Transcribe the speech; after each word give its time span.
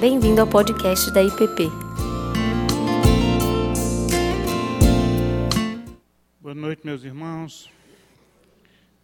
Bem-vindo 0.00 0.40
ao 0.40 0.46
podcast 0.46 1.12
da 1.12 1.22
IPP. 1.22 1.68
Boa 6.40 6.54
noite, 6.54 6.86
meus 6.86 7.04
irmãos. 7.04 7.70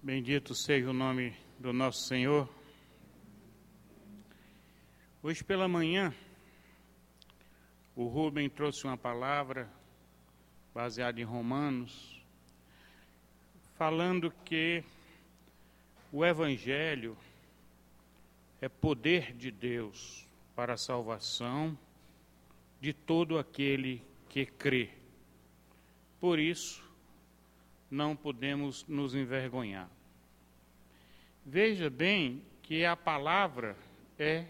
Bendito 0.02 0.54
seja 0.54 0.88
o 0.88 0.94
nome 0.94 1.36
do 1.58 1.70
nosso 1.70 2.08
Senhor. 2.08 2.48
Hoje 5.22 5.44
pela 5.44 5.68
manhã, 5.68 6.14
o 7.94 8.06
Rubem 8.06 8.48
trouxe 8.48 8.84
uma 8.84 8.96
palavra 8.96 9.68
baseada 10.72 11.20
em 11.20 11.24
Romanos, 11.24 12.24
falando 13.74 14.32
que 14.46 14.82
o 16.10 16.24
Evangelho 16.24 17.14
é 18.62 18.68
poder 18.70 19.34
de 19.34 19.50
Deus 19.50 20.25
para 20.56 20.72
a 20.72 20.78
salvação 20.78 21.78
de 22.80 22.94
todo 22.94 23.38
aquele 23.38 24.02
que 24.30 24.46
crê. 24.46 24.88
Por 26.18 26.38
isso, 26.38 26.82
não 27.90 28.16
podemos 28.16 28.86
nos 28.88 29.14
envergonhar. 29.14 29.88
Veja 31.44 31.90
bem 31.90 32.42
que 32.62 32.84
a 32.84 32.96
palavra 32.96 33.76
é 34.18 34.46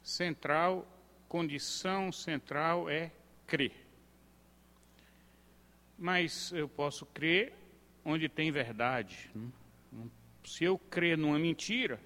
central, 0.00 0.86
condição 1.28 2.12
central 2.12 2.88
é 2.88 3.10
crer. 3.46 3.74
Mas 5.98 6.52
eu 6.52 6.68
posso 6.68 7.04
crer 7.04 7.52
onde 8.04 8.28
tem 8.28 8.52
verdade. 8.52 9.28
Se 10.44 10.64
eu 10.64 10.78
crer 10.78 11.18
numa 11.18 11.38
mentira, 11.38 12.00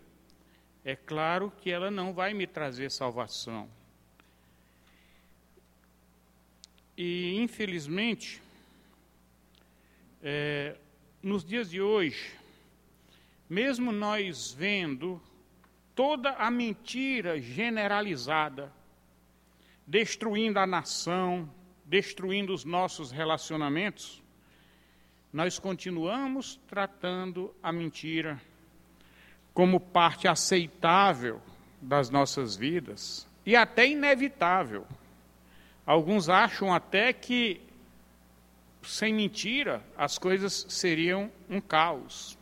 é 0.84 0.96
claro 0.96 1.52
que 1.60 1.70
ela 1.70 1.90
não 1.90 2.12
vai 2.12 2.34
me 2.34 2.46
trazer 2.46 2.90
salvação. 2.90 3.68
E, 6.96 7.36
infelizmente, 7.40 8.42
é, 10.22 10.76
nos 11.22 11.44
dias 11.44 11.70
de 11.70 11.80
hoje, 11.80 12.36
mesmo 13.48 13.92
nós 13.92 14.52
vendo 14.52 15.22
toda 15.94 16.30
a 16.30 16.50
mentira 16.50 17.40
generalizada, 17.40 18.72
destruindo 19.86 20.58
a 20.58 20.66
nação, 20.66 21.48
destruindo 21.84 22.52
os 22.52 22.64
nossos 22.64 23.10
relacionamentos, 23.10 24.22
nós 25.32 25.58
continuamos 25.58 26.60
tratando 26.66 27.54
a 27.62 27.72
mentira 27.72 28.40
como 29.52 29.78
parte 29.78 30.26
aceitável 30.26 31.40
das 31.80 32.10
nossas 32.10 32.56
vidas 32.56 33.26
e 33.44 33.56
até 33.56 33.86
inevitável. 33.86 34.86
Alguns 35.84 36.28
acham 36.28 36.72
até 36.72 37.12
que, 37.12 37.60
sem 38.82 39.12
mentira, 39.12 39.82
as 39.96 40.16
coisas 40.16 40.64
seriam 40.68 41.30
um 41.50 41.60
caos. 41.60 42.38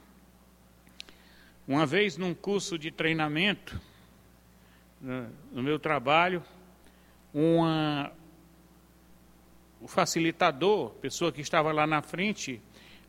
Uma 1.67 1.87
vez 1.87 2.17
num 2.17 2.35
curso 2.35 2.79
de 2.79 2.91
treinamento, 2.91 3.81
né, 5.01 5.29
no 5.53 5.63
meu 5.63 5.79
trabalho, 5.79 6.43
uma, 7.33 8.13
o 9.81 9.89
facilitador, 9.89 10.91
pessoa 10.95 11.33
que 11.33 11.41
estava 11.41 11.73
lá 11.73 11.87
na 11.87 12.03
frente, 12.03 12.61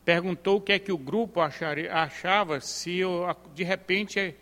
perguntou 0.03 0.57
o 0.57 0.61
que 0.61 0.73
é 0.73 0.79
que 0.79 0.91
o 0.91 0.97
grupo 0.97 1.39
acharia, 1.39 1.93
achava 1.93 2.59
se 2.59 2.97
eu, 2.97 3.25
de 3.53 3.63
repente 3.63 4.35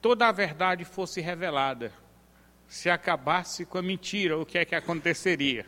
toda 0.00 0.28
a 0.28 0.32
verdade 0.32 0.84
fosse 0.84 1.20
revelada, 1.20 1.92
se 2.68 2.88
acabasse 2.88 3.64
com 3.64 3.78
a 3.78 3.82
mentira, 3.82 4.38
o 4.38 4.46
que 4.46 4.58
é 4.58 4.64
que 4.64 4.74
aconteceria. 4.74 5.66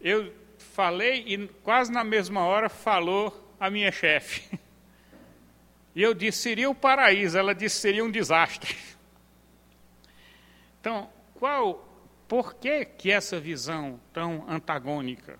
Eu 0.00 0.32
falei 0.58 1.24
e 1.26 1.48
quase 1.62 1.92
na 1.92 2.04
mesma 2.04 2.44
hora 2.44 2.68
falou 2.68 3.54
a 3.58 3.70
minha 3.70 3.92
chefe. 3.92 4.58
E 5.94 6.02
eu 6.02 6.14
disse, 6.14 6.38
seria 6.38 6.70
o 6.70 6.74
paraíso, 6.74 7.36
ela 7.36 7.54
disse, 7.54 7.76
seria 7.76 8.02
um 8.02 8.10
desastre. 8.10 8.74
Então, 10.80 11.10
qual, 11.34 11.86
por 12.26 12.54
que, 12.54 12.86
que 12.86 13.10
essa 13.10 13.38
visão 13.38 14.00
tão 14.10 14.42
antagônica? 14.48 15.38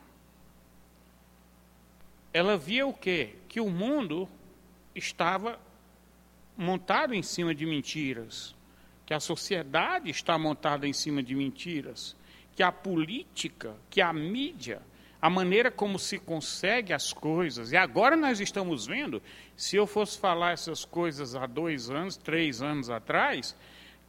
Ela 2.33 2.57
via 2.57 2.87
o 2.87 2.93
quê? 2.93 3.37
Que 3.49 3.61
o 3.61 3.69
mundo 3.69 4.29
estava 4.95 5.59
montado 6.57 7.15
em 7.15 7.23
cima 7.23 7.55
de 7.55 7.67
mentiras, 7.67 8.55
que 9.05 9.13
a 9.13 9.21
sociedade 9.21 10.11
está 10.11 10.39
montada 10.39 10.87
em 10.87 10.93
cima 10.93 11.23
de 11.23 11.35
mentiras, 11.35 12.17
que 12.55 12.63
a 12.63 12.71
política, 12.71 13.75
que 13.91 14.01
a 14.01 14.13
mídia, 14.13 14.81
a 15.21 15.31
maneira 15.31 15.71
como 15.71 15.99
se 15.99 16.19
consegue 16.19 16.93
as 16.93 17.13
coisas, 17.13 17.73
e 17.73 17.77
agora 17.77 18.17
nós 18.17 18.41
estamos 18.41 18.87
vendo, 18.87 19.23
se 19.57 19.77
eu 19.77 19.87
fosse 19.87 20.19
falar 20.19 20.53
essas 20.53 20.85
coisas 20.85 21.35
há 21.35 21.47
dois 21.47 21.91
anos, 21.91 22.17
três 22.17 22.63
anos 22.63 22.91
atrás, 22.91 23.57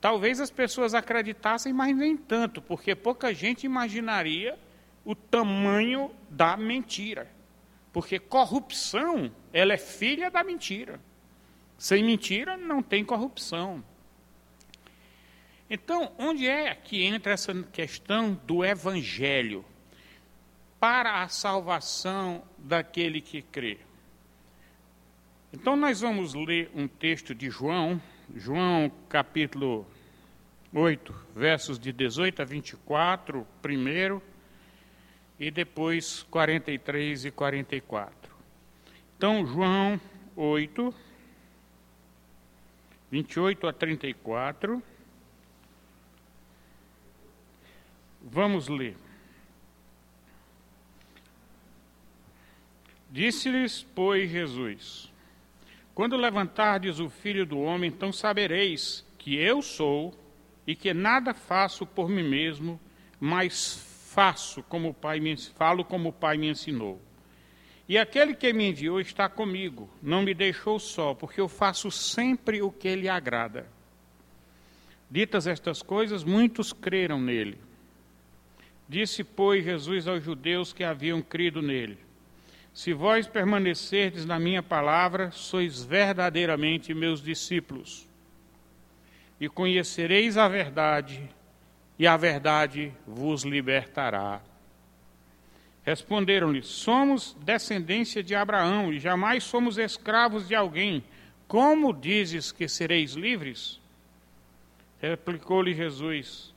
talvez 0.02 0.40
as 0.40 0.52
pessoas 0.52 0.94
acreditassem, 0.94 1.72
mas 1.72 1.96
nem 1.96 2.18
tanto, 2.18 2.62
porque 2.62 2.96
pouca 2.96 3.34
gente 3.34 3.66
imaginaria 3.66 4.58
o 5.06 5.14
tamanho 5.14 6.12
da 6.30 6.58
mentira. 6.58 7.30
Porque 7.94 8.18
corrupção, 8.18 9.32
ela 9.54 9.74
é 9.74 9.78
filha 9.78 10.32
da 10.32 10.44
mentira. 10.44 11.00
Sem 11.78 12.04
mentira 12.04 12.58
não 12.58 12.82
tem 12.82 13.06
corrupção. 13.06 13.84
Então, 15.70 16.12
onde 16.18 16.48
é 16.48 16.74
que 16.74 17.04
entra 17.04 17.34
essa 17.34 17.54
questão 17.72 18.34
do 18.46 18.66
evangelho 18.66 19.64
para 20.80 21.22
a 21.22 21.30
salvação 21.30 22.44
daquele 22.58 23.22
que 23.22 23.44
crê? 23.44 23.78
Então, 25.54 25.76
nós 25.76 26.02
vamos 26.02 26.34
ler 26.34 26.72
um 26.74 26.88
texto 26.88 27.36
de 27.36 27.50
João, 27.50 28.02
João 28.36 28.92
capítulo 29.08 29.88
8, 30.74 31.14
versos 31.36 31.78
de 31.78 31.92
18 31.94 32.42
a 32.42 32.46
24, 32.46 33.48
primeiro 33.62 34.22
e 35.44 35.52
depois 35.52 36.24
43 36.24 37.26
e 37.26 37.32
44. 37.32 38.34
Então, 39.18 39.46
João 39.46 40.00
8, 40.38 40.96
28 43.12 43.68
a 43.68 43.74
34. 43.74 44.82
Vamos 48.22 48.70
ler. 48.70 48.96
Disse-lhes, 53.12 53.86
pois, 53.94 54.32
Jesus: 54.32 55.12
Quando 55.94 56.16
levantardes 56.16 57.02
o 57.02 57.10
filho 57.10 57.46
do 57.46 57.60
homem, 57.60 57.90
então 57.90 58.14
sabereis 58.14 59.06
que 59.20 59.36
eu 59.36 59.62
sou 59.62 60.18
e 60.66 60.74
que 60.74 60.94
nada 60.94 61.34
faço 61.34 61.86
por 61.86 62.08
mim 62.08 62.24
mesmo, 62.24 62.80
mas 63.20 63.93
faço 64.14 64.62
como 64.64 64.90
o 64.90 64.94
Pai 64.94 65.20
me 65.20 65.36
falo 65.36 65.84
como 65.84 66.10
o 66.10 66.14
Pai 66.14 66.38
me 66.38 66.48
ensinou. 66.48 67.02
E 67.90 67.98
aquele 67.98 68.34
que 68.36 68.54
me 68.54 68.70
enviou 68.70 69.02
está 69.02 69.28
comigo, 69.28 69.90
não 70.02 70.22
me 70.22 70.34
deixou 70.34 70.80
só, 70.80 71.14
porque 71.14 71.42
eu 71.42 71.50
faço 71.50 71.90
sempre 71.90 72.62
o 72.62 72.72
que 72.72 72.96
lhe 72.96 73.10
agrada. 73.10 73.68
Ditas 75.10 75.48
estas 75.48 75.82
coisas, 75.82 76.24
muitos 76.24 76.72
creram 76.72 77.20
nele. 77.20 77.60
Disse, 78.88 79.24
pois, 79.24 79.64
Jesus 79.64 80.08
aos 80.08 80.24
judeus 80.24 80.72
que 80.72 80.84
haviam 80.84 81.22
crido 81.22 81.62
nele: 81.62 81.98
Se 82.74 82.94
vós 82.94 83.28
permanecerdes 83.28 84.26
na 84.26 84.40
minha 84.40 84.62
palavra, 84.62 85.32
sois 85.32 85.84
verdadeiramente 85.84 86.94
meus 86.94 87.22
discípulos, 87.22 88.08
e 89.40 89.50
conhecereis 89.50 90.38
a 90.38 90.48
verdade, 90.48 91.30
e 91.98 92.08
a 92.08 92.18
verdade 92.18 92.92
vos 93.06 93.44
libertará. 93.44 94.42
Responderam-lhe: 95.84 96.64
Somos 96.64 97.36
descendência 97.42 98.24
de 98.24 98.34
Abraão 98.34 98.92
e 98.92 99.00
jamais 99.00 99.44
somos 99.44 99.78
escravos 99.78 100.48
de 100.48 100.56
alguém. 100.56 101.04
Como 101.48 101.94
dizes 101.94 102.52
que 102.52 102.68
sereis 102.68 103.14
livres? 103.14 103.80
Replicou-lhe 105.02 105.74
Jesus: 105.74 106.54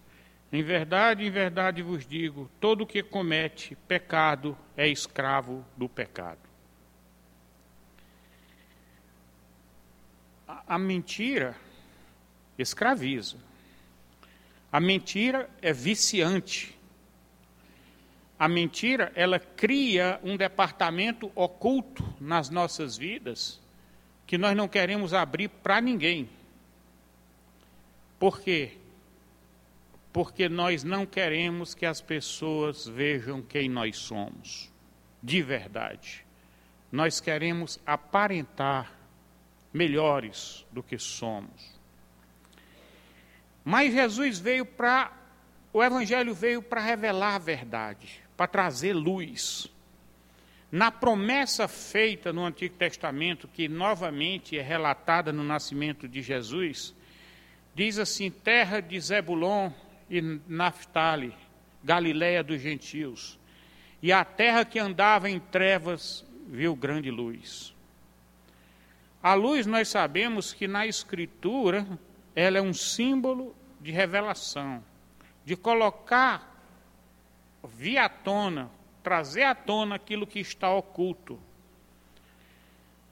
Em 0.53 0.63
verdade, 0.63 1.25
em 1.25 1.31
verdade 1.31 1.83
vos 1.83 2.07
digo: 2.07 2.49
todo 2.61 2.87
que 2.87 3.03
comete 3.03 3.77
pecado 3.89 4.57
é 4.77 4.89
escravo 4.89 5.65
do 5.77 5.89
pecado. 5.89 6.39
A, 10.47 10.77
a 10.77 10.79
mentira 10.79 11.57
escraviza. 12.57 13.37
A 14.73 14.81
mentira 14.81 15.49
é 15.63 15.73
viciante. 15.73 16.77
A 18.39 18.49
mentira, 18.49 19.13
ela 19.15 19.39
cria 19.39 20.21
um 20.23 20.37
departamento 20.37 21.31
oculto 21.35 22.05
nas 22.21 22.51
nossas 22.51 22.97
vidas 22.97 23.61
que 24.27 24.37
nós 24.37 24.57
não 24.57 24.69
queremos 24.69 25.15
abrir 25.15 25.49
para 25.49 25.81
ninguém. 25.81 26.29
Por 28.19 28.41
quê? 28.41 28.77
porque 30.17 30.49
nós 30.49 30.83
não 30.83 31.05
queremos 31.05 31.75
que 31.75 31.85
as 31.85 32.01
pessoas 32.01 32.89
vejam 32.89 33.43
quem 33.43 33.69
nós 33.69 33.99
somos, 33.99 34.73
de 35.23 35.43
verdade. 35.43 36.25
Nós 36.91 37.21
queremos 37.21 37.79
aparentar 37.85 38.95
melhores 39.71 40.65
do 40.73 40.83
que 40.83 40.99
somos. 40.99 41.76
Mas 43.69 43.93
Jesus 43.93 44.39
veio 44.39 44.65
para. 44.65 45.11
O 45.73 45.83
Evangelho 45.83 46.33
veio 46.33 46.63
para 46.63 46.81
revelar 46.81 47.35
a 47.35 47.39
verdade, 47.39 48.21
para 48.37 48.47
trazer 48.47 48.93
luz. 48.93 49.67
Na 50.71 50.93
promessa 50.93 51.67
feita 51.67 52.33
no 52.33 52.45
Antigo 52.45 52.77
Testamento, 52.77 53.49
que 53.49 53.69
novamente 53.69 54.57
é 54.57 54.63
relatada 54.63 55.33
no 55.33 55.43
nascimento 55.43 56.07
de 56.07 56.23
Jesus, 56.23 56.95
diz 57.75 57.99
assim: 57.99 58.31
terra 58.31 58.81
de 58.81 59.01
Zebulon 59.01 59.73
e 60.09 60.23
Naphtali, 60.47 61.35
Galiléia 61.83 62.45
dos 62.45 62.61
gentios. 62.61 63.37
E 64.01 64.13
a 64.13 64.25
terra 64.25 64.65
que 64.65 64.79
andava 64.79 65.29
em 65.29 65.41
trevas 65.41 66.25
viu 66.47 66.77
grande 66.77 67.11
luz. 67.11 67.75
A 69.21 69.35
luz, 69.35 69.67
nós 69.67 69.89
sabemos 69.89 70.53
que 70.53 70.69
na 70.69 70.87
Escritura, 70.87 71.85
ela 72.37 72.59
é 72.59 72.63
um 72.63 72.75
símbolo 72.75 73.57
de 73.81 73.91
revelação, 73.91 74.85
de 75.43 75.57
colocar 75.57 76.55
via 77.65 78.05
à 78.05 78.09
tona, 78.11 78.71
trazer 79.03 79.45
à 79.45 79.55
tona 79.55 79.95
aquilo 79.95 80.27
que 80.27 80.39
está 80.39 80.71
oculto. 80.71 81.41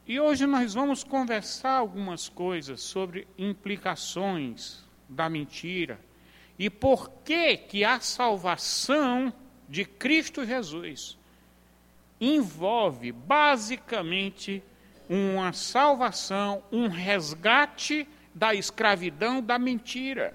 E 0.06 0.21
hoje 0.21 0.44
nós 0.44 0.75
vamos 0.75 1.03
conversar 1.03 1.79
algumas 1.79 2.29
coisas 2.29 2.82
sobre 2.82 3.26
implicações 3.38 4.85
da 5.09 5.31
mentira 5.31 5.99
e 6.59 6.69
por 6.69 7.11
que 7.25 7.56
que 7.56 7.82
a 7.82 8.00
salvação 8.00 9.32
de 9.67 9.87
Cristo 9.87 10.44
Jesus 10.44 11.17
envolve 12.20 13.11
basicamente 13.11 14.62
uma 15.09 15.53
salvação, 15.55 16.62
um 16.70 16.88
resgate 16.88 18.06
da 18.35 18.55
escravidão 18.55 19.41
da 19.41 19.59
mentira. 19.59 20.35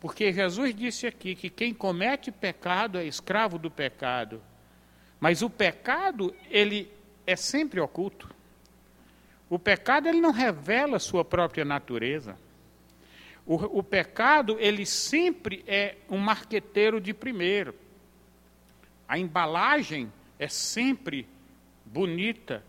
Porque 0.00 0.32
Jesus 0.32 0.74
disse 0.74 1.06
aqui 1.06 1.34
que 1.34 1.48
quem 1.50 1.72
comete 1.72 2.32
pecado 2.32 2.98
é 2.98 3.04
escravo 3.04 3.58
do 3.58 3.70
pecado. 3.70 4.42
Mas 5.20 5.42
o 5.42 5.50
pecado, 5.50 6.34
ele 6.50 6.90
é 7.24 7.36
sempre 7.36 7.78
oculto. 7.78 8.28
O 9.48 9.58
pecado, 9.58 10.08
ele 10.08 10.20
não 10.20 10.32
revela 10.32 10.98
sua 10.98 11.24
própria 11.24 11.64
natureza. 11.64 12.36
O, 13.46 13.78
o 13.78 13.82
pecado, 13.82 14.56
ele 14.58 14.86
sempre 14.86 15.62
é 15.66 15.96
um 16.08 16.18
marqueteiro 16.18 17.00
de 17.00 17.12
primeiro. 17.12 17.74
A 19.06 19.18
embalagem 19.18 20.12
é 20.38 20.48
sempre 20.48 21.28
bonita, 21.84 22.64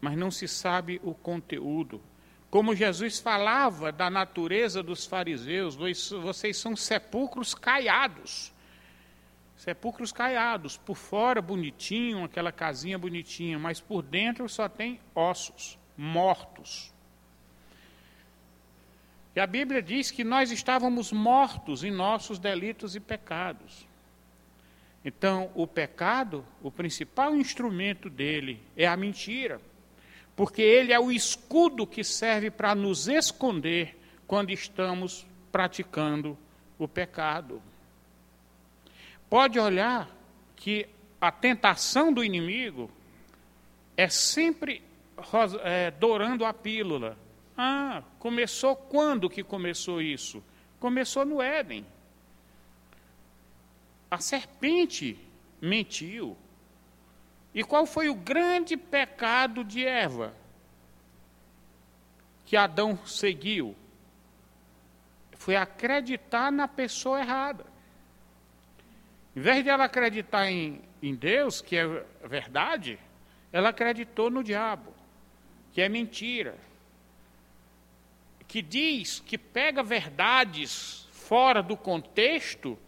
mas 0.00 0.16
não 0.16 0.30
se 0.30 0.46
sabe 0.46 1.00
o 1.02 1.14
conteúdo. 1.14 2.00
Como 2.50 2.74
Jesus 2.74 3.18
falava 3.18 3.92
da 3.92 4.08
natureza 4.08 4.82
dos 4.82 5.04
fariseus, 5.04 5.76
vocês 5.76 6.56
são 6.56 6.74
sepulcros 6.74 7.54
caiados. 7.54 8.52
Sepulcros 9.56 10.12
caiados, 10.12 10.76
por 10.76 10.96
fora 10.96 11.42
bonitinho, 11.42 12.24
aquela 12.24 12.50
casinha 12.50 12.98
bonitinha, 12.98 13.58
mas 13.58 13.80
por 13.80 14.02
dentro 14.02 14.48
só 14.48 14.68
tem 14.68 14.98
ossos, 15.14 15.78
mortos. 15.96 16.92
E 19.36 19.40
a 19.40 19.46
Bíblia 19.46 19.82
diz 19.82 20.10
que 20.10 20.24
nós 20.24 20.50
estávamos 20.50 21.12
mortos 21.12 21.84
em 21.84 21.90
nossos 21.90 22.38
delitos 22.38 22.96
e 22.96 23.00
pecados. 23.00 23.86
Então, 25.04 25.50
o 25.54 25.66
pecado, 25.66 26.44
o 26.62 26.70
principal 26.70 27.36
instrumento 27.36 28.08
dele 28.08 28.60
é 28.76 28.86
a 28.86 28.96
mentira, 28.96 29.60
porque 30.38 30.62
ele 30.62 30.92
é 30.92 31.00
o 31.00 31.10
escudo 31.10 31.84
que 31.84 32.04
serve 32.04 32.48
para 32.48 32.72
nos 32.72 33.08
esconder 33.08 33.98
quando 34.24 34.50
estamos 34.50 35.26
praticando 35.50 36.38
o 36.78 36.86
pecado. 36.86 37.60
Pode 39.28 39.58
olhar 39.58 40.08
que 40.54 40.88
a 41.20 41.32
tentação 41.32 42.12
do 42.12 42.22
inimigo 42.22 42.88
é 43.96 44.08
sempre 44.08 44.80
é, 45.64 45.90
dourando 45.90 46.44
a 46.44 46.54
pílula, 46.54 47.18
ah, 47.56 48.04
começou 48.20 48.76
quando 48.76 49.28
que 49.28 49.42
começou 49.42 50.00
isso? 50.00 50.40
Começou 50.78 51.24
no 51.24 51.42
Éden. 51.42 51.84
A 54.08 54.20
serpente 54.20 55.18
mentiu. 55.60 56.36
E 57.54 57.64
qual 57.64 57.86
foi 57.86 58.08
o 58.08 58.14
grande 58.14 58.76
pecado 58.76 59.64
de 59.64 59.84
Eva? 59.84 60.34
Que 62.44 62.56
Adão 62.56 62.98
seguiu? 63.06 63.74
Foi 65.36 65.56
acreditar 65.56 66.52
na 66.52 66.68
pessoa 66.68 67.20
errada. 67.20 67.64
Em 69.34 69.40
vez 69.40 69.62
de 69.62 69.70
ela 69.70 69.84
acreditar 69.84 70.50
em, 70.50 70.80
em 71.02 71.14
Deus, 71.14 71.60
que 71.60 71.76
é 71.76 71.86
verdade, 72.24 72.98
ela 73.52 73.68
acreditou 73.68 74.30
no 74.30 74.42
diabo, 74.42 74.92
que 75.72 75.80
é 75.80 75.88
mentira 75.88 76.56
que 78.48 78.62
diz 78.62 79.20
que 79.20 79.36
pega 79.36 79.82
verdades 79.82 81.06
fora 81.12 81.62
do 81.62 81.76
contexto 81.76 82.78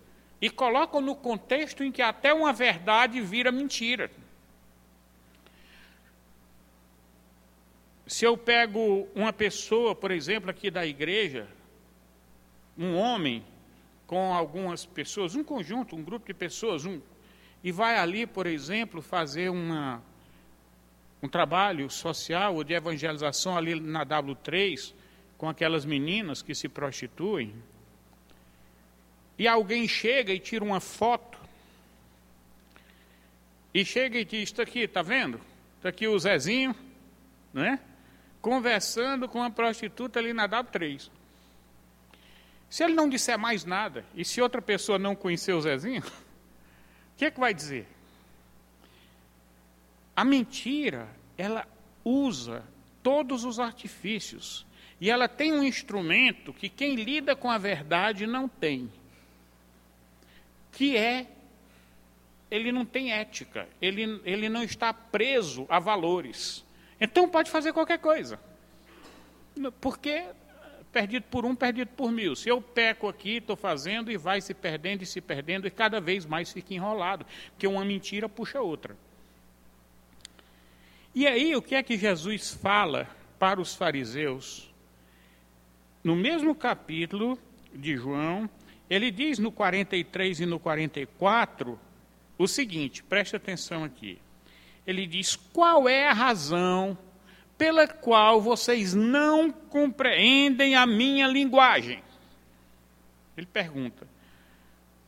e 0.41 0.49
coloca 0.49 0.99
no 1.03 1.15
contexto 1.15 1.85
em 1.85 1.93
que 1.93 2.01
até 2.01 2.33
uma 2.33 2.51
verdade 2.51 3.21
vira 3.21 3.53
mentira. 3.53 4.11
Se 8.11 8.25
eu 8.25 8.37
pego 8.37 9.07
uma 9.15 9.33
pessoa, 9.33 9.95
por 9.95 10.11
exemplo, 10.11 10.51
aqui 10.51 10.69
da 10.69 10.85
igreja, 10.85 11.47
um 12.77 12.97
homem 12.97 13.45
com 14.05 14.35
algumas 14.35 14.85
pessoas, 14.85 15.37
um 15.37 15.45
conjunto, 15.45 15.95
um 15.95 16.03
grupo 16.03 16.27
de 16.27 16.35
pessoas, 16.35 16.85
um, 16.85 17.01
e 17.63 17.71
vai 17.71 17.97
ali, 17.97 18.27
por 18.27 18.49
exemplo, 18.49 19.01
fazer 19.01 19.49
uma, 19.49 20.03
um 21.23 21.29
trabalho 21.29 21.89
social 21.89 22.57
ou 22.57 22.65
de 22.65 22.75
evangelização 22.75 23.57
ali 23.57 23.79
na 23.79 24.05
W3, 24.05 24.93
com 25.39 25.49
aquelas 25.49 25.85
meninas 25.85 26.43
que 26.43 26.53
se 26.53 26.69
prostituem, 26.69 27.55
e 29.39 29.47
alguém 29.47 29.87
chega 29.87 30.33
e 30.33 30.41
tira 30.41 30.65
uma 30.65 30.81
foto, 30.81 31.39
e 33.73 33.85
chega 33.85 34.19
e 34.19 34.25
diz: 34.25 34.49
Está 34.49 34.65
aqui, 34.65 34.81
está 34.81 35.01
vendo? 35.01 35.41
Está 35.77 35.91
aqui 35.91 36.09
o 36.09 36.19
Zezinho, 36.19 36.75
né? 37.55 37.79
Conversando 38.41 39.29
com 39.29 39.39
uma 39.39 39.51
prostituta 39.51 40.19
ali 40.19 40.33
na 40.33 40.49
W3. 40.49 41.11
Se 42.69 42.85
ele 42.85 42.95
não 42.95 43.09
disser 43.09 43.39
mais 43.39 43.65
nada, 43.65 44.05
e 44.15 44.25
se 44.25 44.41
outra 44.41 44.63
pessoa 44.63 44.99
não 44.99 45.17
conhecer 45.17 45.53
o 45.53 45.61
Zezinho, 45.61 46.03
o 46.05 47.17
que 47.17 47.25
é 47.25 47.31
que 47.31 47.41
vai 47.41 47.53
dizer? 47.53 47.87
A 50.15 50.25
mentira, 50.25 51.09
ela 51.37 51.67
usa 52.05 52.65
todos 53.03 53.45
os 53.45 53.59
artifícios 53.59 54.67
e 55.01 55.11
ela 55.11 55.29
tem 55.29 55.53
um 55.53 55.63
instrumento 55.63 56.53
que 56.53 56.69
quem 56.69 56.95
lida 56.95 57.35
com 57.35 57.51
a 57.51 57.59
verdade 57.59 58.27
não 58.27 58.49
tem, 58.49 58.91
que 60.73 60.97
é 60.97 61.27
ele 62.51 62.73
não 62.73 62.85
tem 62.85 63.13
ética, 63.13 63.69
ele, 63.81 64.21
ele 64.25 64.49
não 64.49 64.63
está 64.63 64.93
preso 64.93 65.67
a 65.69 65.79
valores. 65.79 66.65
Então 67.01 67.29
pode 67.29 67.51
fazer 67.51 67.73
qualquer 67.73 67.99
coisa. 67.99 68.39
Porque 69.81 70.27
perdido 70.93 71.25
por 71.31 71.45
um, 71.45 71.55
perdido 71.55 71.91
por 71.97 72.11
mil. 72.11 72.35
Se 72.35 72.49
eu 72.49 72.61
peco 72.61 73.09
aqui, 73.09 73.37
estou 73.37 73.57
fazendo 73.57 74.11
e 74.11 74.17
vai 74.17 74.41
se 74.41 74.53
perdendo 74.53 75.03
e 75.03 75.07
se 75.07 75.21
perdendo 75.21 75.67
e 75.67 75.71
cada 75.71 76.01
vez 76.01 76.27
mais 76.27 76.53
fica 76.53 76.75
enrolado, 76.75 77.25
porque 77.51 77.67
uma 77.67 77.85
mentira 77.85 78.29
puxa 78.29 78.61
outra. 78.61 78.97
E 81.15 81.27
aí, 81.27 81.55
o 81.55 81.63
que 81.63 81.75
é 81.75 81.83
que 81.83 81.97
Jesus 81.97 82.51
fala 82.51 83.09
para 83.39 83.61
os 83.61 83.75
fariseus? 83.75 84.71
no 86.03 86.17
mesmo 86.17 86.55
capítulo 86.55 87.39
de 87.75 87.97
João, 87.97 88.49
ele 88.89 89.11
diz 89.11 89.39
no 89.39 89.53
43 89.53 90.41
e 90.41 90.47
no 90.47 90.59
44 90.59 91.79
o 92.39 92.49
seguinte: 92.49 93.03
preste 93.03 93.37
atenção 93.37 93.85
aqui. 93.85 94.19
Ele 94.87 95.07
diz: 95.07 95.37
qual 95.37 95.89
é 95.89 96.09
a 96.09 96.13
razão 96.13 96.97
pela 97.57 97.87
qual 97.87 98.41
vocês 98.41 98.95
não 98.95 99.51
compreendem 99.51 100.75
a 100.75 100.87
minha 100.87 101.27
linguagem? 101.27 102.03
Ele 103.37 103.47
pergunta. 103.47 104.07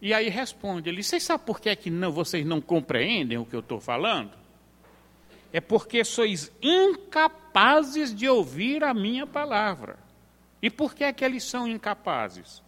E 0.01 0.13
aí 0.13 0.29
responde: 0.29 0.89
ele, 0.89 1.03
vocês 1.03 1.23
sabem 1.23 1.47
por 1.47 1.61
que, 1.61 1.69
é 1.69 1.77
que 1.77 1.91
não, 1.91 2.13
vocês 2.13 2.45
não 2.45 2.61
compreendem 2.61 3.39
o 3.39 3.45
que 3.45 3.55
eu 3.55 3.61
estou 3.61 3.81
falando? 3.81 4.33
É 5.53 5.61
porque 5.61 6.05
sois 6.05 6.51
incapazes 6.63 8.15
de 8.15 8.29
ouvir 8.29 8.83
a 8.85 8.95
minha 8.95 9.27
palavra. 9.27 9.99
E 10.63 10.71
por 10.71 10.95
que 10.95 11.05
é 11.05 11.13
que 11.13 11.25
eles 11.25 11.45
são 11.45 11.69
incapazes? 11.69 12.63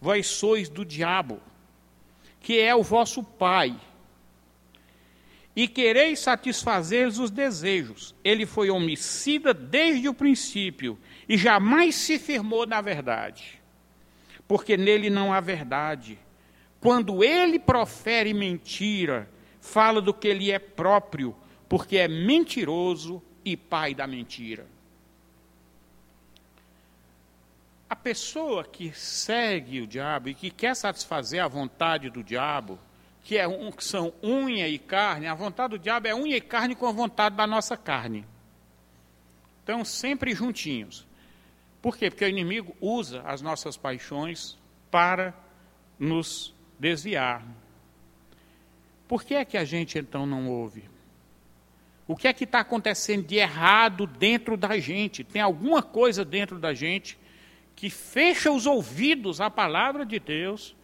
vós 0.00 0.26
sois 0.26 0.68
do 0.68 0.84
diabo, 0.84 1.40
que 2.40 2.58
é 2.58 2.74
o 2.74 2.82
vosso 2.82 3.22
pai, 3.22 3.78
e 5.62 5.68
quereis 5.68 6.20
satisfazer 6.20 7.06
os 7.06 7.30
desejos. 7.30 8.14
Ele 8.24 8.46
foi 8.46 8.70
homicida 8.70 9.52
desde 9.52 10.08
o 10.08 10.14
princípio 10.14 10.98
e 11.28 11.36
jamais 11.36 11.96
se 11.96 12.18
firmou 12.18 12.66
na 12.66 12.80
verdade, 12.80 13.60
porque 14.48 14.74
nele 14.74 15.10
não 15.10 15.34
há 15.34 15.38
verdade. 15.38 16.18
Quando 16.80 17.22
ele 17.22 17.58
profere 17.58 18.32
mentira, 18.32 19.28
fala 19.60 20.00
do 20.00 20.14
que 20.14 20.28
ele 20.28 20.50
é 20.50 20.58
próprio, 20.58 21.36
porque 21.68 21.98
é 21.98 22.08
mentiroso 22.08 23.22
e 23.44 23.54
pai 23.54 23.94
da 23.94 24.06
mentira. 24.06 24.66
A 27.86 27.94
pessoa 27.94 28.64
que 28.64 28.94
segue 28.94 29.82
o 29.82 29.86
diabo 29.86 30.30
e 30.30 30.34
que 30.34 30.50
quer 30.50 30.74
satisfazer 30.74 31.44
a 31.44 31.48
vontade 31.48 32.08
do 32.08 32.24
diabo, 32.24 32.78
que, 33.24 33.36
é 33.36 33.46
um, 33.46 33.70
que 33.70 33.84
são 33.84 34.12
unha 34.22 34.68
e 34.68 34.78
carne, 34.78 35.26
a 35.26 35.34
vontade 35.34 35.70
do 35.70 35.78
diabo 35.78 36.06
é 36.06 36.14
unha 36.14 36.36
e 36.36 36.40
carne 36.40 36.74
com 36.74 36.86
a 36.86 36.92
vontade 36.92 37.36
da 37.36 37.46
nossa 37.46 37.76
carne. 37.76 38.24
Então, 39.62 39.84
sempre 39.84 40.34
juntinhos. 40.34 41.06
Por 41.80 41.96
quê? 41.96 42.10
Porque 42.10 42.24
o 42.24 42.28
inimigo 42.28 42.76
usa 42.80 43.22
as 43.22 43.40
nossas 43.40 43.76
paixões 43.76 44.58
para 44.90 45.34
nos 45.98 46.54
desviar. 46.78 47.44
Por 49.06 49.24
que 49.24 49.34
é 49.34 49.44
que 49.44 49.56
a 49.56 49.64
gente 49.64 49.98
então 49.98 50.26
não 50.26 50.48
ouve? 50.48 50.84
O 52.06 52.16
que 52.16 52.26
é 52.26 52.32
que 52.32 52.44
está 52.44 52.60
acontecendo 52.60 53.26
de 53.26 53.36
errado 53.36 54.06
dentro 54.06 54.56
da 54.56 54.78
gente? 54.78 55.22
Tem 55.22 55.40
alguma 55.40 55.82
coisa 55.82 56.24
dentro 56.24 56.58
da 56.58 56.74
gente 56.74 57.16
que 57.76 57.88
fecha 57.88 58.50
os 58.50 58.66
ouvidos 58.66 59.40
à 59.40 59.48
palavra 59.48 60.04
de 60.04 60.18
Deus 60.18 60.74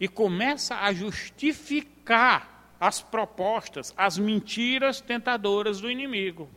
e 0.00 0.08
começa 0.08 0.76
a 0.76 0.92
justificar 0.92 2.74
as 2.80 3.02
propostas, 3.02 3.92
as 3.96 4.16
mentiras 4.16 5.00
tentadoras 5.00 5.80
do 5.80 5.90
inimigo. 5.90 6.48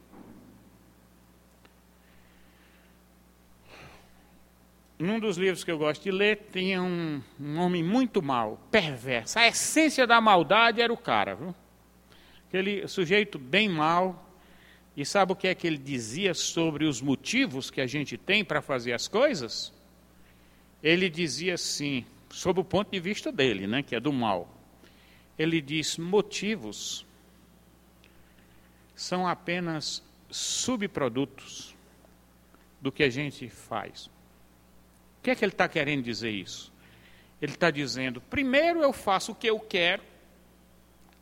Num 4.97 5.19
dos 5.19 5.37
livros 5.37 5.65
que 5.65 5.71
eu 5.71 5.77
gosto 5.77 6.01
de 6.01 6.11
ler, 6.11 6.47
tinha 6.53 6.81
um, 6.81 7.21
um 7.37 7.59
homem 7.59 7.83
muito 7.83 8.21
mau, 8.21 8.57
perverso. 8.71 9.37
A 9.37 9.47
essência 9.47 10.07
da 10.07 10.21
maldade 10.21 10.81
era 10.81 10.93
o 10.93 10.97
cara, 10.97 11.35
viu? 11.35 11.53
Aquele 12.47 12.87
sujeito 12.87 13.37
bem 13.37 13.67
mau. 13.67 14.29
E 14.95 15.05
sabe 15.05 15.33
o 15.33 15.35
que 15.35 15.47
é 15.47 15.55
que 15.55 15.67
ele 15.67 15.77
dizia 15.77 16.33
sobre 16.33 16.85
os 16.85 17.01
motivos 17.01 17.69
que 17.69 17.81
a 17.81 17.87
gente 17.87 18.17
tem 18.17 18.45
para 18.45 18.61
fazer 18.61 18.93
as 18.93 19.07
coisas? 19.07 19.73
ele 20.83 21.09
dizia 21.09 21.53
assim, 21.53 22.05
sob 22.33 22.59
o 22.59 22.63
ponto 22.63 22.89
de 22.89 22.99
vista 22.99 23.31
dele, 23.31 23.67
né, 23.67 23.83
que 23.83 23.95
é 23.95 23.99
do 23.99 24.11
mal. 24.11 24.49
Ele 25.37 25.61
diz: 25.61 25.97
motivos 25.99 27.05
são 28.95 29.27
apenas 29.27 30.03
subprodutos 30.31 31.75
do 32.81 32.91
que 32.91 33.03
a 33.03 33.09
gente 33.09 33.47
faz. 33.49 34.07
O 34.07 35.21
que 35.21 35.29
é 35.29 35.35
que 35.35 35.45
ele 35.45 35.51
está 35.51 35.69
querendo 35.69 36.03
dizer 36.03 36.31
isso? 36.31 36.73
Ele 37.39 37.53
está 37.53 37.69
dizendo: 37.69 38.19
primeiro 38.19 38.81
eu 38.81 38.91
faço 38.91 39.33
o 39.33 39.35
que 39.35 39.47
eu 39.47 39.59
quero, 39.59 40.01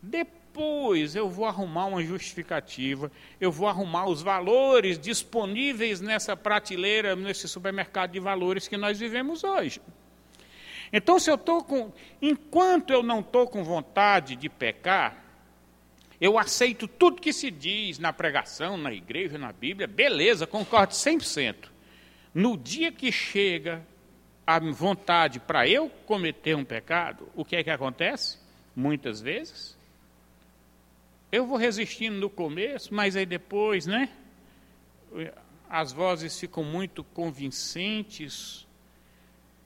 depois 0.02 1.14
eu 1.14 1.30
vou 1.30 1.46
arrumar 1.46 1.88
uma 1.88 2.02
justificativa, 2.02 3.12
eu 3.40 3.52
vou 3.52 3.68
arrumar 3.68 4.06
os 4.08 4.22
valores 4.22 4.98
disponíveis 4.98 6.00
nessa 6.00 6.38
prateleira, 6.38 7.18
nesse 7.18 7.50
supermercado 7.50 8.12
de 8.12 8.20
valores 8.20 8.66
que 8.66 8.78
nós 8.78 8.98
vivemos 8.98 9.44
hoje. 9.44 9.82
Então, 10.92 11.20
se 11.20 11.30
eu 11.30 11.36
estou 11.36 11.64
com. 11.64 11.92
Enquanto 12.22 12.92
eu 12.92 13.02
não 13.02 13.22
estou 13.22 13.48
com 13.48 13.64
vontade 13.64 14.36
de 14.36 14.50
pecar, 14.50 15.24
eu 16.20 16.38
aceito 16.38 16.88
tudo 16.88 17.22
que 17.22 17.32
se 17.32 17.50
diz 17.50 17.98
na 17.98 18.12
pregação, 18.12 18.78
na 18.78 18.94
igreja, 18.94 19.38
na 19.38 19.52
Bíblia, 19.52 19.88
beleza, 19.88 20.46
concordo 20.46 20.94
100%. 20.94 21.70
No 22.34 22.58
dia 22.58 22.92
que 22.92 23.12
chega 23.12 23.86
a 24.46 24.60
vontade 24.60 25.40
para 25.40 25.68
eu 25.68 25.90
cometer 26.06 26.56
um 26.56 26.66
pecado, 26.66 27.28
o 27.36 27.44
que 27.44 27.56
é 27.56 27.64
que 27.64 27.70
acontece? 27.70 28.38
Muitas 28.76 29.22
vezes 29.22 29.78
eu 31.32 31.46
vou 31.46 31.58
resistindo 31.58 32.18
no 32.18 32.30
começo, 32.30 32.94
mas 32.94 33.16
aí 33.16 33.26
depois, 33.26 33.86
né? 33.86 34.10
As 35.70 35.94
vozes 35.94 36.38
ficam 36.38 36.64
muito 36.64 37.04
convincentes. 37.04 38.68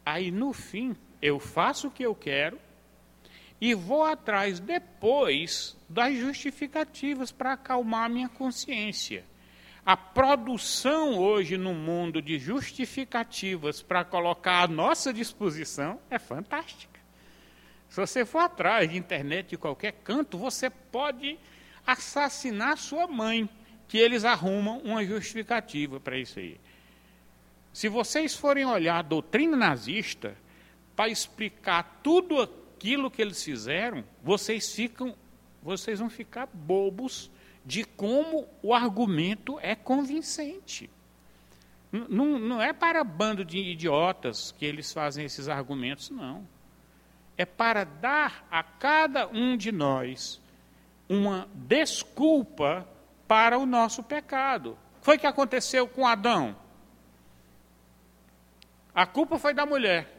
Aí 0.05 0.29
no 0.29 0.53
fim, 0.53 0.95
eu 1.21 1.39
faço 1.39 1.87
o 1.87 1.91
que 1.91 2.03
eu 2.03 2.15
quero 2.15 2.59
e 3.59 3.73
vou 3.73 4.03
atrás 4.03 4.59
depois 4.59 5.77
das 5.87 6.15
justificativas 6.15 7.31
para 7.31 7.53
acalmar 7.53 8.05
a 8.05 8.09
minha 8.09 8.29
consciência. 8.29 9.23
A 9.85 9.95
produção 9.95 11.17
hoje 11.17 11.57
no 11.57 11.73
mundo 11.73 12.21
de 12.21 12.39
justificativas 12.39 13.81
para 13.81 14.03
colocar 14.03 14.63
à 14.63 14.67
nossa 14.67 15.13
disposição 15.13 15.99
é 16.09 16.17
fantástica. 16.17 16.99
Se 17.87 18.01
você 18.01 18.25
for 18.25 18.39
atrás 18.39 18.89
de 18.89 18.97
internet 18.97 19.49
de 19.49 19.57
qualquer 19.57 19.93
canto, 20.03 20.37
você 20.37 20.69
pode 20.69 21.37
assassinar 21.85 22.77
sua 22.77 23.07
mãe, 23.07 23.47
que 23.87 23.97
eles 23.99 24.25
arrumam 24.25 24.79
uma 24.79 25.05
justificativa 25.05 25.99
para 25.99 26.17
isso 26.17 26.39
aí. 26.39 26.59
Se 27.71 27.87
vocês 27.87 28.35
forem 28.35 28.65
olhar 28.65 28.97
a 28.97 29.03
doutrina 29.03 29.55
nazista 29.55 30.35
para 30.95 31.09
explicar 31.09 31.99
tudo 32.01 32.41
aquilo 32.41 33.11
que 33.11 33.21
eles 33.21 33.43
fizeram, 33.43 34.03
vocês 34.23 34.73
ficam, 34.73 35.15
vocês 35.61 35.99
vão 35.99 36.09
ficar 36.09 36.47
bobos 36.53 37.29
de 37.65 37.83
como 37.83 38.47
o 38.61 38.73
argumento 38.73 39.59
é 39.59 39.75
convincente. 39.75 40.89
Não, 41.91 42.37
não 42.37 42.61
é 42.61 42.73
para 42.73 43.03
bando 43.03 43.43
de 43.43 43.57
idiotas 43.57 44.51
que 44.51 44.65
eles 44.65 44.91
fazem 44.91 45.25
esses 45.25 45.47
argumentos, 45.47 46.09
não. 46.09 46.47
É 47.37 47.45
para 47.45 47.83
dar 47.83 48.47
a 48.51 48.63
cada 48.63 49.27
um 49.27 49.57
de 49.57 49.71
nós 49.71 50.41
uma 51.09 51.47
desculpa 51.53 52.87
para 53.27 53.57
o 53.57 53.65
nosso 53.65 54.03
pecado. 54.03 54.77
Foi 55.01 55.17
o 55.17 55.19
que 55.19 55.27
aconteceu 55.27 55.87
com 55.87 56.05
Adão. 56.05 56.55
A 58.93 59.05
culpa 59.05 59.37
foi 59.37 59.53
da 59.53 59.65
mulher. 59.65 60.14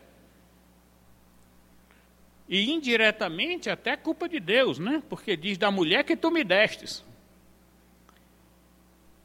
E 2.48 2.70
indiretamente 2.70 3.68
até 3.68 3.96
culpa 3.96 4.28
de 4.28 4.38
Deus, 4.38 4.78
né? 4.78 5.02
Porque 5.08 5.36
diz 5.36 5.58
da 5.58 5.70
mulher 5.70 6.04
que 6.04 6.16
tu 6.16 6.30
me 6.30 6.44
destes. 6.44 7.04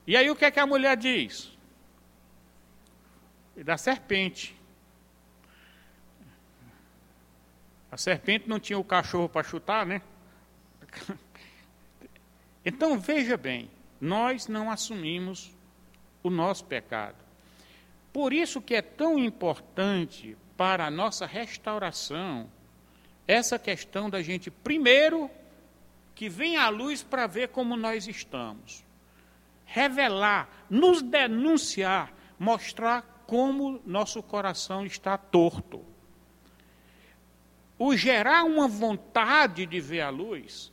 E 0.07 0.17
aí 0.17 0.29
o 0.29 0.35
que 0.35 0.45
é 0.45 0.51
que 0.51 0.59
a 0.59 0.65
mulher 0.65 0.97
diz? 0.97 1.51
E 3.55 3.63
da 3.63 3.77
serpente. 3.77 4.55
A 7.91 7.97
serpente 7.97 8.49
não 8.49 8.59
tinha 8.59 8.79
o 8.79 8.83
cachorro 8.83 9.29
para 9.29 9.43
chutar, 9.43 9.85
né? 9.85 10.01
Então 12.63 12.99
veja 12.99 13.35
bem, 13.37 13.71
nós 13.99 14.47
não 14.47 14.69
assumimos 14.69 15.51
o 16.21 16.29
nosso 16.29 16.63
pecado. 16.65 17.15
Por 18.13 18.33
isso 18.33 18.61
que 18.61 18.75
é 18.75 18.83
tão 18.83 19.17
importante 19.17 20.37
para 20.55 20.85
a 20.85 20.91
nossa 20.91 21.25
restauração 21.25 22.47
essa 23.31 23.57
questão 23.57 24.09
da 24.09 24.21
gente 24.21 24.51
primeiro 24.51 25.31
que 26.13 26.27
venha 26.27 26.63
à 26.63 26.69
luz 26.69 27.01
para 27.01 27.25
ver 27.27 27.47
como 27.47 27.77
nós 27.77 28.05
estamos. 28.05 28.83
Revelar, 29.65 30.49
nos 30.69 31.01
denunciar, 31.01 32.13
mostrar 32.37 33.23
como 33.25 33.81
nosso 33.85 34.21
coração 34.21 34.85
está 34.85 35.17
torto. 35.17 35.85
O 37.79 37.95
gerar 37.95 38.43
uma 38.43 38.67
vontade 38.67 39.65
de 39.65 39.79
ver 39.79 40.01
a 40.01 40.09
luz 40.09 40.69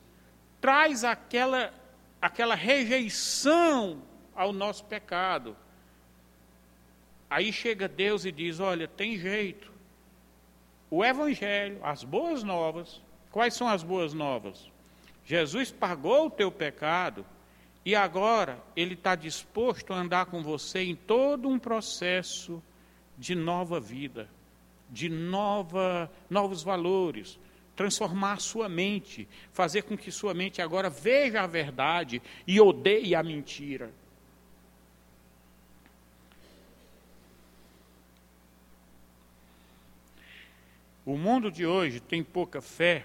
traz 0.59 1.05
aquela 1.05 1.73
aquela 2.21 2.55
rejeição 2.55 4.03
ao 4.35 4.51
nosso 4.51 4.83
pecado. 4.83 5.55
Aí 7.29 7.53
chega 7.53 7.87
Deus 7.87 8.25
e 8.25 8.33
diz: 8.33 8.59
Olha, 8.59 8.85
tem 8.85 9.17
jeito. 9.17 9.78
O 10.89 11.05
Evangelho, 11.05 11.79
as 11.83 12.03
boas 12.03 12.43
novas, 12.43 13.01
quais 13.31 13.53
são 13.53 13.67
as 13.67 13.83
boas 13.83 14.13
novas? 14.13 14.71
Jesus 15.23 15.71
pagou 15.71 16.25
o 16.25 16.31
teu 16.31 16.51
pecado 16.51 17.23
e 17.85 17.95
agora 17.95 18.59
Ele 18.75 18.95
está 18.95 19.15
disposto 19.15 19.93
a 19.93 19.97
andar 19.97 20.25
com 20.25 20.41
você 20.41 20.81
em 20.81 20.95
todo 20.95 21.47
um 21.47 21.59
processo 21.59 22.61
de 23.17 23.35
nova 23.35 23.79
vida, 23.79 24.27
de 24.89 25.09
nova, 25.09 26.11
novos 26.27 26.63
valores, 26.63 27.37
transformar 27.75 28.41
sua 28.41 28.67
mente, 28.67 29.27
fazer 29.53 29.83
com 29.83 29.95
que 29.95 30.11
sua 30.11 30.33
mente 30.33 30.61
agora 30.61 30.89
veja 30.89 31.41
a 31.41 31.47
verdade 31.47 32.21
e 32.47 32.59
odeie 32.59 33.13
a 33.13 33.21
mentira. 33.21 33.91
O 41.09 41.17
mundo 41.17 41.51
de 41.51 41.65
hoje 41.65 41.99
tem 41.99 42.23
pouca 42.23 42.61
fé 42.61 43.03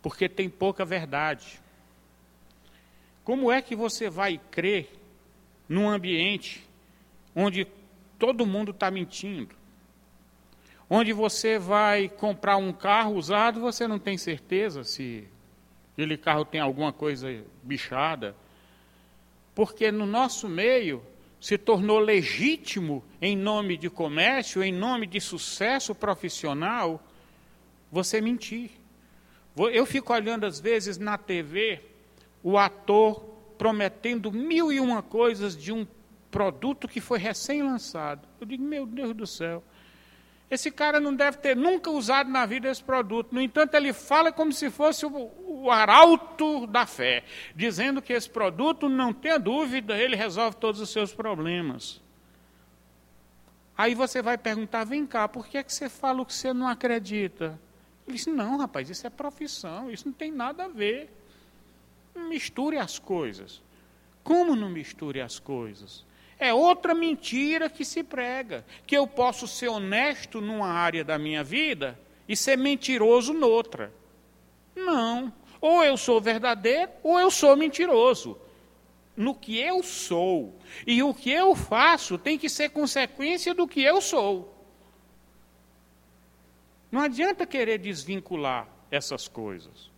porque 0.00 0.30
tem 0.30 0.48
pouca 0.48 0.82
verdade. 0.82 1.60
Como 3.22 3.52
é 3.52 3.60
que 3.60 3.76
você 3.76 4.08
vai 4.08 4.40
crer 4.50 4.90
num 5.68 5.90
ambiente 5.90 6.66
onde 7.36 7.66
todo 8.18 8.46
mundo 8.46 8.70
está 8.70 8.90
mentindo? 8.90 9.54
Onde 10.88 11.12
você 11.12 11.58
vai 11.58 12.08
comprar 12.08 12.56
um 12.56 12.72
carro 12.72 13.12
usado, 13.16 13.60
você 13.60 13.86
não 13.86 13.98
tem 13.98 14.16
certeza 14.16 14.82
se 14.82 15.28
aquele 15.92 16.16
carro 16.16 16.46
tem 16.46 16.62
alguma 16.62 16.94
coisa 16.94 17.44
bichada. 17.62 18.34
Porque 19.54 19.92
no 19.92 20.06
nosso 20.06 20.48
meio 20.48 21.02
se 21.42 21.58
tornou 21.58 21.98
legítimo, 21.98 23.02
em 23.20 23.36
nome 23.36 23.76
de 23.76 23.90
comércio, 23.90 24.62
em 24.62 24.72
nome 24.72 25.08
de 25.08 25.20
sucesso 25.20 25.92
profissional, 25.92 27.02
você 27.90 28.20
mentir. 28.20 28.70
Eu 29.72 29.84
fico 29.84 30.12
olhando 30.12 30.46
às 30.46 30.60
vezes 30.60 30.98
na 30.98 31.18
TV 31.18 31.80
o 32.44 32.56
ator 32.56 33.24
prometendo 33.58 34.30
mil 34.30 34.72
e 34.72 34.78
uma 34.78 35.02
coisas 35.02 35.56
de 35.56 35.72
um 35.72 35.84
produto 36.30 36.86
que 36.86 37.00
foi 37.00 37.18
recém-lançado. 37.18 38.28
Eu 38.40 38.46
digo, 38.46 38.62
meu 38.62 38.86
Deus 38.86 39.12
do 39.12 39.26
céu, 39.26 39.64
esse 40.48 40.70
cara 40.70 41.00
não 41.00 41.12
deve 41.12 41.38
ter 41.38 41.56
nunca 41.56 41.90
usado 41.90 42.30
na 42.30 42.46
vida 42.46 42.70
esse 42.70 42.84
produto. 42.84 43.34
No 43.34 43.42
entanto, 43.42 43.74
ele 43.74 43.92
fala 43.92 44.30
como 44.30 44.52
se 44.52 44.70
fosse 44.70 45.04
o, 45.04 45.10
o 45.62 45.70
arauto 45.70 46.66
da 46.66 46.84
fé, 46.84 47.22
dizendo 47.54 48.02
que 48.02 48.12
esse 48.12 48.28
produto, 48.28 48.88
não 48.88 49.12
tenha 49.12 49.38
dúvida, 49.38 49.96
ele 49.96 50.16
resolve 50.16 50.56
todos 50.56 50.80
os 50.80 50.90
seus 50.90 51.14
problemas. 51.14 52.00
Aí 53.78 53.94
você 53.94 54.20
vai 54.20 54.36
perguntar, 54.36 54.82
vem 54.82 55.06
cá, 55.06 55.28
por 55.28 55.46
que, 55.46 55.56
é 55.56 55.62
que 55.62 55.72
você 55.72 55.88
fala 55.88 56.20
o 56.20 56.26
que 56.26 56.34
você 56.34 56.52
não 56.52 56.66
acredita? 56.66 57.58
Ele 58.06 58.16
disse, 58.16 58.28
não, 58.28 58.58
rapaz, 58.58 58.90
isso 58.90 59.06
é 59.06 59.10
profissão, 59.10 59.88
isso 59.88 60.06
não 60.06 60.12
tem 60.12 60.32
nada 60.32 60.64
a 60.64 60.68
ver. 60.68 61.08
Misture 62.12 62.76
as 62.76 62.98
coisas. 62.98 63.62
Como 64.24 64.56
não 64.56 64.68
misture 64.68 65.20
as 65.20 65.38
coisas? 65.38 66.04
É 66.40 66.52
outra 66.52 66.92
mentira 66.92 67.70
que 67.70 67.84
se 67.84 68.02
prega, 68.02 68.64
que 68.84 68.96
eu 68.96 69.06
posso 69.06 69.46
ser 69.46 69.68
honesto 69.68 70.40
numa 70.40 70.66
área 70.66 71.04
da 71.04 71.16
minha 71.16 71.44
vida 71.44 71.96
e 72.28 72.36
ser 72.36 72.58
mentiroso 72.58 73.32
noutra. 73.32 73.92
Não. 74.74 75.32
Ou 75.62 75.84
eu 75.84 75.96
sou 75.96 76.20
verdadeiro 76.20 76.90
ou 77.04 77.20
eu 77.20 77.30
sou 77.30 77.56
mentiroso. 77.56 78.36
No 79.16 79.32
que 79.32 79.58
eu 79.58 79.82
sou. 79.84 80.58
E 80.84 81.02
o 81.04 81.14
que 81.14 81.30
eu 81.30 81.54
faço 81.54 82.18
tem 82.18 82.36
que 82.36 82.48
ser 82.48 82.70
consequência 82.70 83.54
do 83.54 83.68
que 83.68 83.80
eu 83.80 84.00
sou. 84.00 84.52
Não 86.90 87.00
adianta 87.00 87.46
querer 87.46 87.78
desvincular 87.78 88.68
essas 88.90 89.28
coisas. 89.28 89.90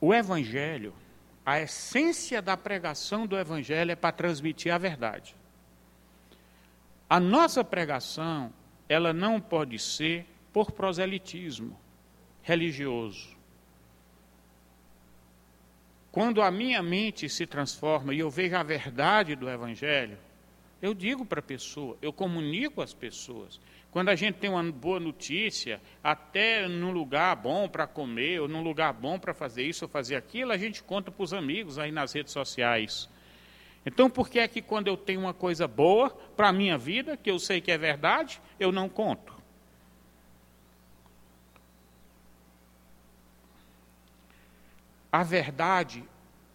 O 0.00 0.14
Evangelho, 0.14 0.94
a 1.46 1.60
essência 1.60 2.42
da 2.42 2.56
pregação 2.56 3.24
do 3.24 3.38
Evangelho 3.38 3.92
é 3.92 3.94
para 3.94 4.10
transmitir 4.10 4.74
a 4.74 4.78
verdade. 4.78 5.36
A 7.08 7.20
nossa 7.20 7.62
pregação, 7.62 8.52
ela 8.88 9.12
não 9.12 9.40
pode 9.40 9.78
ser 9.78 10.26
por 10.52 10.72
proselitismo 10.72 11.78
religioso. 12.42 13.36
Quando 16.10 16.42
a 16.42 16.50
minha 16.50 16.82
mente 16.82 17.28
se 17.28 17.46
transforma 17.46 18.12
e 18.12 18.18
eu 18.18 18.28
vejo 18.28 18.56
a 18.56 18.64
verdade 18.64 19.36
do 19.36 19.48
Evangelho, 19.48 20.18
eu 20.82 20.92
digo 20.94 21.24
para 21.24 21.38
a 21.38 21.42
pessoa, 21.42 21.96
eu 22.02 22.12
comunico 22.12 22.82
às 22.82 22.92
pessoas. 22.92 23.60
Quando 23.96 24.10
a 24.10 24.14
gente 24.14 24.34
tem 24.34 24.50
uma 24.50 24.62
boa 24.62 25.00
notícia, 25.00 25.80
até 26.04 26.68
num 26.68 26.92
lugar 26.92 27.34
bom 27.34 27.66
para 27.66 27.86
comer, 27.86 28.42
ou 28.42 28.46
num 28.46 28.62
lugar 28.62 28.92
bom 28.92 29.18
para 29.18 29.32
fazer 29.32 29.62
isso 29.62 29.86
ou 29.86 29.88
fazer 29.88 30.16
aquilo, 30.16 30.52
a 30.52 30.58
gente 30.58 30.82
conta 30.82 31.10
para 31.10 31.22
os 31.24 31.32
amigos 31.32 31.78
aí 31.78 31.90
nas 31.90 32.12
redes 32.12 32.30
sociais. 32.30 33.08
Então, 33.86 34.10
por 34.10 34.28
que 34.28 34.38
é 34.38 34.46
que 34.46 34.60
quando 34.60 34.88
eu 34.88 34.98
tenho 34.98 35.20
uma 35.20 35.32
coisa 35.32 35.66
boa 35.66 36.10
para 36.10 36.50
a 36.50 36.52
minha 36.52 36.76
vida, 36.76 37.16
que 37.16 37.30
eu 37.30 37.38
sei 37.38 37.58
que 37.58 37.70
é 37.70 37.78
verdade, 37.78 38.38
eu 38.60 38.70
não 38.70 38.86
conto? 38.86 39.34
a 45.10 45.22
verdade 45.22 46.04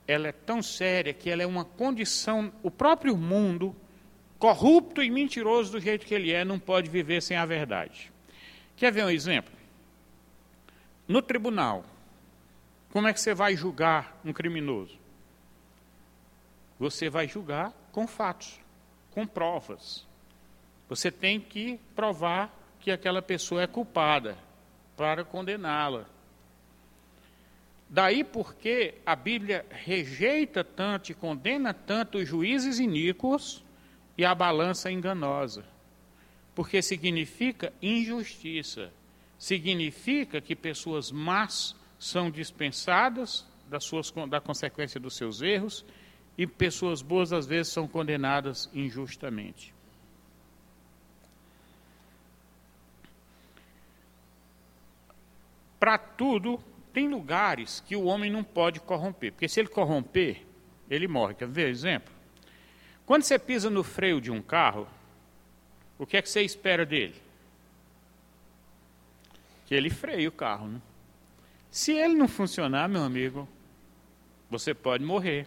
ela 0.07 0.27
é 0.27 0.31
tão 0.31 0.61
séria 0.61 1.11
que 1.11 1.27
ela 1.27 1.41
é 1.41 1.47
uma 1.47 1.65
condição, 1.65 2.53
o 2.61 2.69
próprio 2.69 3.17
mundo, 3.17 3.75
corrupto 4.41 5.03
e 5.03 5.11
mentiroso 5.11 5.71
do 5.71 5.79
jeito 5.79 6.03
que 6.03 6.15
ele 6.15 6.31
é, 6.31 6.43
não 6.43 6.57
pode 6.57 6.89
viver 6.89 7.21
sem 7.21 7.37
a 7.37 7.45
verdade. 7.45 8.11
Quer 8.75 8.91
ver 8.91 9.05
um 9.05 9.09
exemplo? 9.09 9.53
No 11.07 11.21
tribunal, 11.21 11.85
como 12.89 13.07
é 13.07 13.13
que 13.13 13.21
você 13.21 13.35
vai 13.35 13.55
julgar 13.55 14.19
um 14.25 14.33
criminoso? 14.33 14.97
Você 16.79 17.07
vai 17.07 17.27
julgar 17.27 17.71
com 17.91 18.07
fatos, 18.07 18.59
com 19.11 19.27
provas. 19.27 20.07
Você 20.89 21.11
tem 21.11 21.39
que 21.39 21.79
provar 21.95 22.51
que 22.79 22.89
aquela 22.89 23.21
pessoa 23.21 23.61
é 23.61 23.67
culpada 23.67 24.35
para 24.97 25.23
condená-la. 25.23 26.07
Daí 27.87 28.23
porque 28.23 28.95
a 29.05 29.15
Bíblia 29.15 29.67
rejeita 29.69 30.63
tanto 30.63 31.11
e 31.11 31.13
condena 31.13 31.75
tanto 31.75 32.17
os 32.17 32.27
juízes 32.27 32.79
iníquos 32.79 33.63
e 34.21 34.25
a 34.25 34.35
balança 34.35 34.91
enganosa. 34.91 35.65
Porque 36.53 36.79
significa 36.83 37.73
injustiça. 37.81 38.93
Significa 39.39 40.39
que 40.39 40.55
pessoas 40.55 41.11
más 41.11 41.75
são 41.97 42.29
dispensadas 42.29 43.47
das 43.67 43.83
suas, 43.83 44.13
da 44.29 44.39
consequência 44.39 44.99
dos 44.99 45.15
seus 45.15 45.41
erros 45.41 45.83
e 46.37 46.45
pessoas 46.45 47.01
boas 47.01 47.33
às 47.33 47.47
vezes 47.47 47.73
são 47.73 47.87
condenadas 47.87 48.69
injustamente. 48.75 49.73
Para 55.79 55.97
tudo 55.97 56.63
tem 56.93 57.07
lugares 57.07 57.79
que 57.87 57.95
o 57.95 58.03
homem 58.03 58.29
não 58.29 58.43
pode 58.43 58.79
corromper, 58.81 59.31
porque 59.31 59.49
se 59.49 59.59
ele 59.59 59.69
corromper, 59.69 60.45
ele 60.87 61.07
morre. 61.07 61.33
Quer 61.33 61.47
ver 61.47 61.69
exemplo? 61.69 62.20
Quando 63.11 63.23
você 63.23 63.37
pisa 63.37 63.69
no 63.69 63.83
freio 63.83 64.21
de 64.21 64.31
um 64.31 64.41
carro, 64.41 64.87
o 65.99 66.05
que 66.05 66.15
é 66.15 66.21
que 66.21 66.29
você 66.29 66.43
espera 66.43 66.85
dele? 66.85 67.21
Que 69.65 69.75
ele 69.75 69.89
freie 69.89 70.29
o 70.29 70.31
carro. 70.31 70.69
Né? 70.69 70.81
Se 71.69 71.91
ele 71.91 72.13
não 72.13 72.29
funcionar, 72.29 72.87
meu 72.87 73.03
amigo, 73.03 73.49
você 74.49 74.73
pode 74.73 75.03
morrer. 75.03 75.45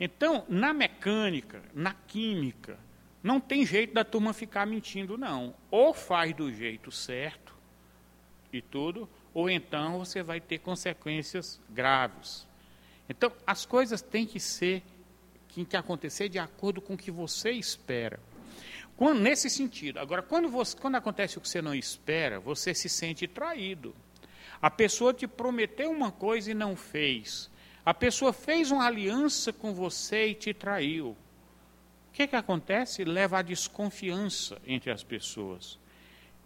Então, 0.00 0.44
na 0.48 0.74
mecânica, 0.74 1.62
na 1.72 1.94
química, 1.94 2.76
não 3.22 3.38
tem 3.38 3.64
jeito 3.64 3.94
da 3.94 4.02
turma 4.02 4.32
ficar 4.32 4.66
mentindo, 4.66 5.16
não. 5.16 5.54
Ou 5.70 5.94
faz 5.94 6.34
do 6.34 6.52
jeito 6.52 6.90
certo 6.90 7.54
e 8.52 8.60
tudo, 8.60 9.08
ou 9.32 9.48
então 9.48 10.00
você 10.00 10.24
vai 10.24 10.40
ter 10.40 10.58
consequências 10.58 11.60
graves. 11.70 12.48
Então, 13.08 13.32
as 13.46 13.64
coisas 13.64 14.02
têm 14.02 14.26
que 14.26 14.40
ser, 14.40 14.82
têm 15.52 15.64
que 15.64 15.76
acontecer 15.76 16.28
de 16.28 16.38
acordo 16.38 16.80
com 16.80 16.94
o 16.94 16.98
que 16.98 17.10
você 17.10 17.50
espera. 17.50 18.18
Quando, 18.96 19.20
nesse 19.20 19.48
sentido. 19.48 19.98
Agora, 19.98 20.22
quando, 20.22 20.48
você, 20.48 20.76
quando 20.76 20.96
acontece 20.96 21.38
o 21.38 21.40
que 21.40 21.48
você 21.48 21.62
não 21.62 21.74
espera, 21.74 22.38
você 22.38 22.74
se 22.74 22.88
sente 22.88 23.26
traído. 23.26 23.94
A 24.60 24.70
pessoa 24.70 25.14
te 25.14 25.26
prometeu 25.26 25.90
uma 25.90 26.12
coisa 26.12 26.50
e 26.50 26.54
não 26.54 26.76
fez. 26.76 27.50
A 27.84 27.94
pessoa 27.94 28.32
fez 28.32 28.70
uma 28.70 28.86
aliança 28.86 29.52
com 29.52 29.72
você 29.72 30.28
e 30.28 30.34
te 30.34 30.52
traiu. 30.52 31.08
O 31.08 31.16
que, 32.12 32.26
que 32.26 32.36
acontece? 32.36 33.04
Leva 33.04 33.38
a 33.38 33.42
desconfiança 33.42 34.60
entre 34.66 34.90
as 34.90 35.02
pessoas. 35.02 35.78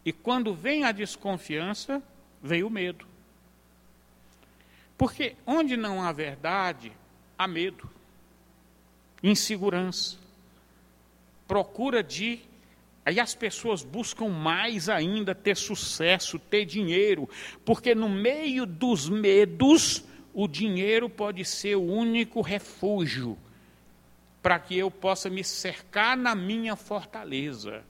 E 0.05 0.13
quando 0.13 0.55
vem 0.55 0.85
a 0.85 0.93
desconfiança, 0.93 2.03
veio 2.43 2.69
o 2.69 2.71
medo. 2.71 3.07
Porque 4.97 5.35
onde 5.45 5.77
não 5.77 6.03
há 6.03 6.13
verdade, 6.13 6.93
há 7.37 7.49
medo, 7.49 7.91
insegurança, 9.31 10.17
procura 11.49 12.03
de. 12.03 12.41
Aí 13.05 13.21
as 13.21 13.35
pessoas 13.35 13.83
buscam 13.83 14.29
mais 14.29 14.89
ainda 14.89 15.35
ter 15.35 15.57
sucesso, 15.57 16.39
ter 16.39 16.65
dinheiro, 16.65 17.29
porque 17.65 17.95
no 17.95 18.09
meio 18.09 18.65
dos 18.65 19.09
medos, 19.09 20.05
o 20.33 20.49
dinheiro 20.49 21.09
pode 21.09 21.45
ser 21.45 21.77
o 21.77 21.83
único 21.83 22.41
refúgio 22.41 23.37
para 24.43 24.59
que 24.59 24.77
eu 24.77 24.91
possa 24.91 25.29
me 25.29 25.45
cercar 25.45 26.17
na 26.17 26.35
minha 26.35 26.77
fortaleza. 26.77 27.83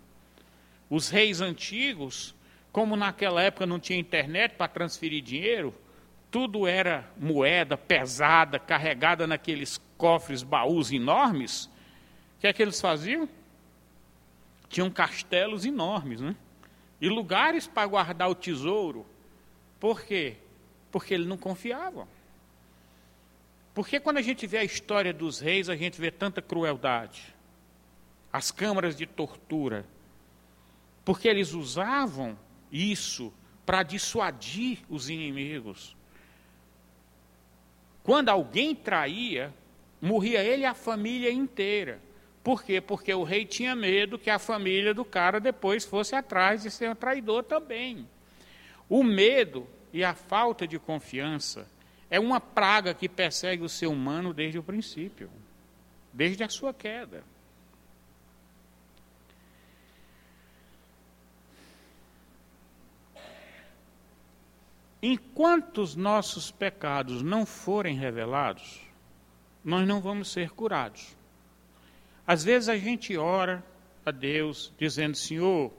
Os 0.90 1.08
reis 1.08 1.40
antigos 1.40 2.34
como 2.74 2.96
naquela 2.96 3.40
época 3.40 3.66
não 3.66 3.78
tinha 3.78 3.96
internet 3.96 4.56
para 4.56 4.66
transferir 4.66 5.22
dinheiro, 5.22 5.72
tudo 6.28 6.66
era 6.66 7.08
moeda 7.16 7.76
pesada, 7.76 8.58
carregada 8.58 9.28
naqueles 9.28 9.78
cofres, 9.96 10.42
baús 10.42 10.92
enormes, 10.92 11.66
o 12.36 12.40
que 12.40 12.46
é 12.46 12.52
que 12.52 12.62
eles 12.62 12.80
faziam? 12.80 13.28
Tinham 14.68 14.90
castelos 14.90 15.64
enormes, 15.64 16.20
né? 16.20 16.34
E 17.00 17.08
lugares 17.08 17.66
para 17.66 17.86
guardar 17.86 18.30
o 18.30 18.34
tesouro. 18.34 19.06
Por 19.78 20.02
quê? 20.02 20.36
Porque 20.90 21.14
eles 21.14 21.26
não 21.26 21.36
confiavam. 21.36 22.08
Porque 23.74 23.98
quando 23.98 24.18
a 24.18 24.22
gente 24.22 24.46
vê 24.46 24.58
a 24.58 24.64
história 24.64 25.12
dos 25.12 25.40
reis, 25.40 25.68
a 25.68 25.76
gente 25.76 26.00
vê 26.00 26.10
tanta 26.10 26.40
crueldade. 26.40 27.34
As 28.32 28.50
câmaras 28.50 28.96
de 28.96 29.04
tortura. 29.04 29.84
Porque 31.04 31.28
eles 31.28 31.52
usavam 31.52 32.38
isso 32.70 33.32
para 33.66 33.82
dissuadir 33.82 34.78
os 34.88 35.10
inimigos. 35.10 35.96
Quando 38.02 38.28
alguém 38.28 38.74
traía, 38.74 39.52
morria 40.04 40.42
ele 40.44 40.62
e 40.62 40.66
a 40.66 40.74
família 40.74 41.32
inteira. 41.32 41.98
Por 42.42 42.62
quê? 42.62 42.78
Porque 42.78 43.12
o 43.14 43.22
rei 43.22 43.46
tinha 43.46 43.74
medo 43.74 44.18
que 44.18 44.28
a 44.28 44.38
família 44.38 44.92
do 44.92 45.04
cara 45.04 45.40
depois 45.40 45.84
fosse 45.84 46.14
atrás 46.14 46.62
de 46.62 46.70
ser 46.70 46.90
um 46.90 46.94
traidor 46.94 47.42
também. 47.44 48.06
O 48.86 49.02
medo 49.02 49.66
e 49.92 50.04
a 50.04 50.14
falta 50.14 50.66
de 50.66 50.78
confiança 50.78 51.66
é 52.10 52.20
uma 52.20 52.38
praga 52.38 52.92
que 52.92 53.08
persegue 53.08 53.62
o 53.62 53.68
ser 53.68 53.86
humano 53.86 54.34
desde 54.34 54.58
o 54.58 54.62
princípio, 54.62 55.30
desde 56.12 56.44
a 56.44 56.50
sua 56.50 56.74
queda. 56.74 57.24
Enquanto 65.02 65.78
os 65.78 65.96
nossos 65.96 66.50
pecados 66.50 67.22
não 67.22 67.46
forem 67.46 67.96
revelados, 67.96 68.84
nós 69.64 69.86
não 69.88 70.00
vamos 70.00 70.30
ser 70.30 70.50
curados. 70.50 71.16
Às 72.26 72.44
vezes 72.44 72.68
a 72.68 72.76
gente 72.76 73.16
ora 73.16 73.64
a 74.04 74.10
Deus 74.10 74.72
dizendo: 74.78 75.16
Senhor, 75.16 75.72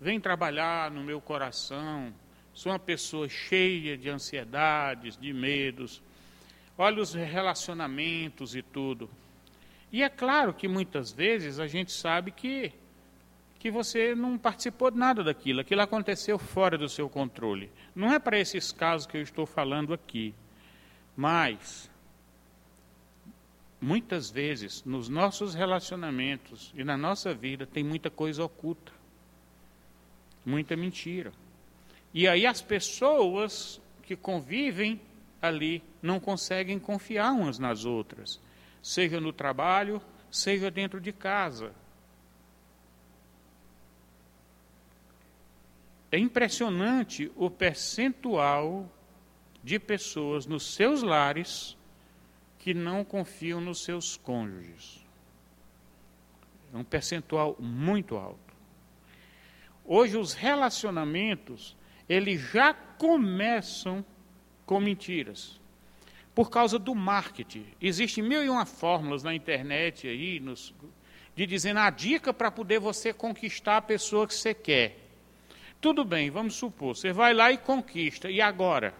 vem 0.00 0.20
trabalhar 0.20 0.90
no 0.90 1.02
meu 1.02 1.20
coração. 1.20 2.12
Sou 2.52 2.72
uma 2.72 2.78
pessoa 2.78 3.28
cheia 3.28 3.96
de 3.96 4.08
ansiedades, 4.10 5.16
de 5.16 5.32
medos. 5.32 6.02
Olha 6.76 7.00
os 7.00 7.14
relacionamentos 7.14 8.56
e 8.56 8.62
tudo. 8.62 9.08
E 9.92 10.02
é 10.02 10.08
claro 10.08 10.52
que 10.54 10.66
muitas 10.66 11.12
vezes 11.12 11.60
a 11.60 11.66
gente 11.66 11.92
sabe 11.92 12.30
que 12.30 12.72
que 13.58 13.70
você 13.70 14.14
não 14.14 14.38
participou 14.38 14.90
de 14.90 14.96
nada 14.96 15.22
daquilo, 15.22 15.60
aquilo 15.60 15.82
aconteceu 15.82 16.38
fora 16.38 16.78
do 16.78 16.88
seu 16.88 17.10
controle. 17.10 17.70
Não 17.94 18.10
é 18.10 18.18
para 18.18 18.38
esses 18.38 18.72
casos 18.72 19.06
que 19.06 19.18
eu 19.18 19.20
estou 19.20 19.44
falando 19.44 19.92
aqui, 19.92 20.34
mas 21.14 21.89
muitas 23.80 24.30
vezes 24.30 24.84
nos 24.84 25.08
nossos 25.08 25.54
relacionamentos 25.54 26.72
e 26.76 26.84
na 26.84 26.96
nossa 26.96 27.32
vida 27.32 27.66
tem 27.66 27.82
muita 27.82 28.10
coisa 28.10 28.44
oculta, 28.44 28.92
muita 30.44 30.76
mentira. 30.76 31.32
E 32.12 32.28
aí 32.28 32.44
as 32.44 32.60
pessoas 32.60 33.80
que 34.02 34.14
convivem 34.14 35.00
ali 35.40 35.82
não 36.02 36.20
conseguem 36.20 36.78
confiar 36.78 37.32
umas 37.32 37.58
nas 37.58 37.84
outras, 37.84 38.40
seja 38.82 39.20
no 39.20 39.32
trabalho, 39.32 40.02
seja 40.30 40.70
dentro 40.70 41.00
de 41.00 41.12
casa. 41.12 41.72
É 46.12 46.18
impressionante 46.18 47.30
o 47.36 47.48
percentual 47.48 48.90
de 49.62 49.78
pessoas 49.78 50.44
nos 50.44 50.74
seus 50.74 51.02
lares 51.02 51.76
que 52.60 52.74
não 52.74 53.02
confiam 53.02 53.60
nos 53.60 53.82
seus 53.82 54.16
cônjuges. 54.16 55.04
É 56.72 56.76
um 56.76 56.84
percentual 56.84 57.56
muito 57.58 58.16
alto. 58.16 58.38
Hoje 59.84 60.16
os 60.16 60.34
relacionamentos, 60.34 61.76
eles 62.08 62.40
já 62.40 62.72
começam 62.72 64.04
com 64.64 64.78
mentiras. 64.78 65.58
Por 66.34 66.48
causa 66.48 66.78
do 66.78 66.94
marketing. 66.94 67.66
Existem 67.80 68.22
mil 68.22 68.44
e 68.44 68.48
uma 68.48 68.66
fórmulas 68.66 69.22
na 69.24 69.34
internet 69.34 70.06
aí, 70.06 70.38
nos, 70.38 70.72
de 71.34 71.46
dizendo 71.46 71.80
a 71.80 71.90
dica 71.90 72.32
para 72.32 72.50
poder 72.50 72.78
você 72.78 73.12
conquistar 73.12 73.78
a 73.78 73.82
pessoa 73.82 74.28
que 74.28 74.34
você 74.34 74.54
quer. 74.54 74.98
Tudo 75.80 76.04
bem, 76.04 76.30
vamos 76.30 76.54
supor, 76.54 76.94
você 76.94 77.10
vai 77.10 77.32
lá 77.32 77.50
e 77.50 77.56
conquista, 77.56 78.30
e 78.30 78.40
agora? 78.40 78.94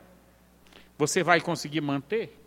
Você 0.97 1.23
vai 1.23 1.41
conseguir 1.41 1.83
manter? 1.83 2.40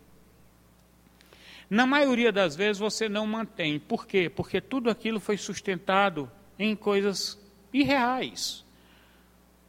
Na 1.74 1.86
maioria 1.88 2.30
das 2.30 2.54
vezes 2.54 2.78
você 2.78 3.08
não 3.08 3.26
mantém. 3.26 3.80
Por 3.80 4.06
quê? 4.06 4.30
Porque 4.30 4.60
tudo 4.60 4.88
aquilo 4.88 5.18
foi 5.18 5.36
sustentado 5.36 6.30
em 6.56 6.76
coisas 6.76 7.36
irreais. 7.72 8.64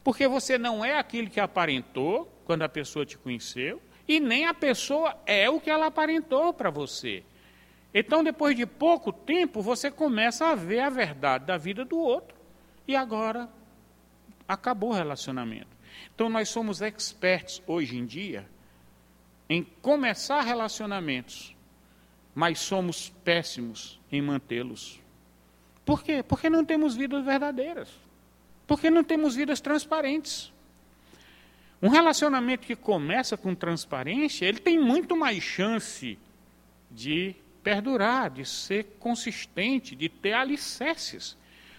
Porque 0.04 0.28
você 0.28 0.56
não 0.56 0.84
é 0.84 0.96
aquilo 0.96 1.28
que 1.28 1.40
aparentou 1.40 2.32
quando 2.44 2.62
a 2.62 2.68
pessoa 2.68 3.04
te 3.04 3.18
conheceu, 3.18 3.82
e 4.06 4.20
nem 4.20 4.46
a 4.46 4.54
pessoa 4.54 5.20
é 5.26 5.50
o 5.50 5.58
que 5.58 5.68
ela 5.68 5.86
aparentou 5.86 6.54
para 6.54 6.70
você. 6.70 7.24
Então, 7.92 8.22
depois 8.22 8.54
de 8.54 8.64
pouco 8.66 9.12
tempo, 9.12 9.60
você 9.60 9.90
começa 9.90 10.46
a 10.46 10.54
ver 10.54 10.78
a 10.78 10.88
verdade 10.88 11.44
da 11.44 11.56
vida 11.56 11.84
do 11.84 11.98
outro. 11.98 12.36
E 12.86 12.94
agora 12.94 13.48
acabou 14.46 14.90
o 14.90 14.94
relacionamento. 14.94 15.76
Então 16.14 16.28
nós 16.28 16.48
somos 16.50 16.80
expertos 16.80 17.60
hoje 17.66 17.98
em 17.98 18.06
dia 18.06 18.48
em 19.48 19.64
começar 19.64 20.42
relacionamentos, 20.42 21.55
mas 22.36 22.58
somos 22.58 23.08
péssimos 23.24 23.98
em 24.12 24.20
mantê-los. 24.20 25.00
Por 25.86 26.04
quê? 26.04 26.22
Porque 26.22 26.50
não 26.50 26.62
temos 26.66 26.94
vidas 26.94 27.24
verdadeiras. 27.24 27.88
Porque 28.66 28.90
não 28.90 29.02
temos 29.02 29.34
vidas 29.34 29.58
transparentes. 29.58 30.52
Um 31.80 31.88
relacionamento 31.88 32.66
que 32.66 32.76
começa 32.76 33.38
com 33.38 33.54
transparência, 33.54 34.44
ele 34.44 34.58
tem 34.58 34.78
muito 34.78 35.16
mais 35.16 35.42
chance 35.42 36.18
de 36.90 37.34
perdurar, 37.62 38.28
de 38.28 38.44
ser 38.44 38.84
consistente, 39.00 39.96
de 39.96 40.10
ter 40.10 40.34
alicerces. 40.34 41.38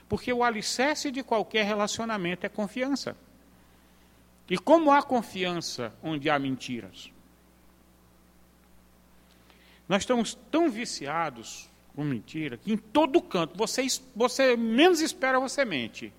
Porque 0.10 0.34
o 0.34 0.43
alicerce 0.43 1.12
de 1.12 1.22
qualquer 1.22 1.65
relacionamento 1.65 2.48
é 2.48 2.50
confiança. 2.50 3.15
E 4.50 4.58
como 4.58 4.91
há 4.91 5.04
confiança 5.04 5.93
onde 6.02 6.32
há 6.32 6.39
mentiras? 6.39 7.12
Nós 9.88 10.02
estamos 10.04 10.38
tão 10.52 10.69
viciados 10.69 11.69
com 11.95 12.04
mentira 12.04 12.58
que 12.58 12.71
em 12.71 12.78
todo 12.78 13.21
canto, 13.21 13.58
você, 13.58 13.86
você 14.15 14.56
menos 14.56 15.02
espera, 15.02 15.39
você 15.39 15.65
mente. 15.65 16.13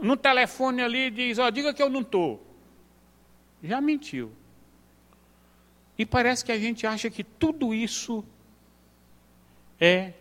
No 0.00 0.16
telefone 0.16 0.82
ali 0.82 1.10
diz, 1.10 1.38
ó, 1.38 1.50
diga 1.50 1.74
que 1.74 1.82
eu 1.82 1.90
não 1.90 2.00
estou. 2.00 2.46
Já 3.62 3.80
mentiu. 3.80 4.32
E 5.98 6.06
parece 6.06 6.44
que 6.44 6.52
a 6.52 6.58
gente 6.58 6.86
acha 6.86 7.10
que 7.10 7.22
tudo 7.22 7.74
isso 7.74 8.24
é 9.78 10.12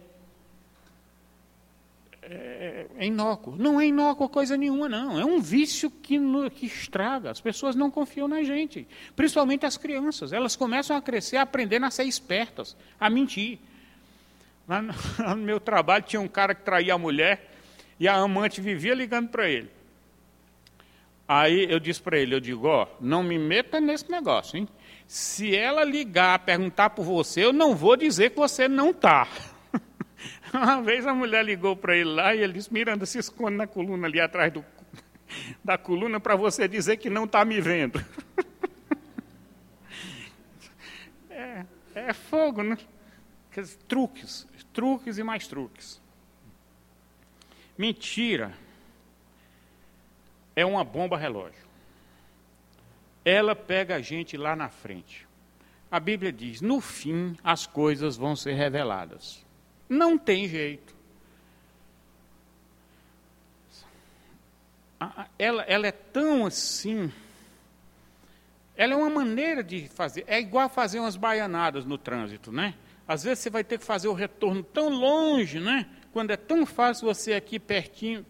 é, 2.30 2.86
é 2.98 3.06
inócuo. 3.08 3.56
Não 3.58 3.82
é 3.82 3.88
inócuo 3.88 4.30
coisa 4.30 4.56
nenhuma, 4.56 4.88
não. 4.88 5.20
É 5.20 5.26
um 5.26 5.42
vício 5.42 5.90
que, 5.90 6.20
no, 6.20 6.50
que 6.52 6.68
estraga. 6.68 7.32
As 7.32 7.42
pessoas 7.42 7.76
não 7.76 7.90
confiam 7.90 8.28
na 8.28 8.44
gente. 8.44 8.88
Principalmente 9.16 9.66
as 9.66 9.78
crianças. 9.78 10.32
Elas 10.32 10.56
começam 10.56 10.96
a 10.96 11.02
crescer, 11.02 11.38
a 11.38 11.42
aprender 11.42 11.84
a 11.84 11.90
ser 11.90 12.04
espertas, 12.04 12.78
a 13.00 13.10
mentir. 13.10 13.58
Lá 14.68 14.82
no, 14.82 14.94
lá 15.18 15.36
no 15.36 15.44
meu 15.44 15.60
trabalho 15.60 16.04
tinha 16.04 16.22
um 16.22 16.28
cara 16.28 16.54
que 16.54 16.62
traía 16.62 16.94
a 16.94 16.98
mulher 16.98 17.52
e 18.00 18.08
a 18.08 18.16
amante 18.16 18.62
vivia 18.62 18.94
ligando 18.94 19.30
para 19.30 19.50
ele. 19.50 19.70
Aí 21.28 21.68
eu 21.70 21.80
disse 21.80 22.02
para 22.02 22.18
ele, 22.18 22.34
eu 22.34 22.40
digo, 22.40 22.68
ó, 22.68 22.88
não 23.00 23.22
me 23.22 23.38
meta 23.38 23.80
nesse 23.80 24.10
negócio, 24.10 24.58
hein? 24.58 24.68
Se 25.08 25.56
ela 25.56 25.84
ligar, 25.84 26.40
perguntar 26.40 26.92
por 26.92 27.04
você, 27.04 27.44
eu 27.44 27.54
não 27.54 27.76
vou 27.76 27.96
dizer 27.96 28.32
que 28.32 28.38
você 28.38 28.68
não 28.68 28.92
está. 28.92 29.28
Uma 30.54 30.82
vez 30.82 31.06
a 31.06 31.14
mulher 31.14 31.44
ligou 31.44 31.76
para 31.76 31.96
ele 31.96 32.10
lá 32.10 32.34
e 32.34 32.42
ele 32.42 32.54
disse: 32.54 32.74
Miranda, 32.74 33.06
se 33.06 33.20
esconde 33.20 33.58
na 33.58 33.68
coluna 33.68 34.08
ali 34.08 34.20
atrás 34.20 34.52
do, 34.52 34.66
da 35.64 35.78
coluna 35.78 36.20
para 36.20 36.36
você 36.36 36.68
dizer 36.68 36.98
que 36.98 37.10
não 37.10 37.26
está 37.26 37.44
me 37.46 37.60
vendo. 37.62 38.04
É, 41.42 41.66
é 41.96 42.12
fogo, 42.12 42.62
né? 42.62 42.78
Truques, 43.88 44.46
truques 44.74 45.18
e 45.18 45.24
mais 45.24 45.48
truques. 45.48 46.02
Mentira 47.78 48.54
é 50.54 50.66
uma 50.66 50.84
bomba 50.84 51.18
relógio. 51.18 51.66
Ela 53.24 53.56
pega 53.56 53.96
a 53.96 54.02
gente 54.02 54.36
lá 54.36 54.54
na 54.54 54.68
frente. 54.68 55.26
A 55.90 55.98
Bíblia 55.98 56.34
diz: 56.34 56.60
no 56.60 56.82
fim 56.82 57.38
as 57.42 57.66
coisas 57.66 58.18
vão 58.18 58.36
ser 58.36 58.54
reveladas. 58.54 59.46
Não 59.90 60.18
tem 60.18 60.48
jeito. 60.48 60.96
Ela, 65.38 65.64
ela 65.64 65.88
é 65.88 65.92
tão 65.92 66.46
assim. 66.46 67.12
ela 68.78 68.94
é 68.94 68.96
uma 68.96 69.10
maneira 69.10 69.64
de 69.64 69.90
fazer. 69.90 70.24
É 70.28 70.40
igual 70.40 70.70
fazer 70.70 71.00
umas 71.00 71.16
baianadas 71.16 71.86
no 71.86 71.98
trânsito, 71.98 72.52
né? 72.52 72.76
Às 73.08 73.24
vezes 73.24 73.40
você 73.40 73.50
vai 73.50 73.64
ter 73.64 73.80
que 73.80 73.86
fazer 73.86 74.08
o 74.08 74.14
retorno 74.14 74.62
tão 74.62 74.90
longe, 74.90 75.60
né? 75.60 75.90
Quando 76.14 76.32
é 76.32 76.38
tão 76.38 76.66
fácil 76.66 77.08
você 77.08 77.34
aqui 77.34 77.60
pertinho. 77.60 78.24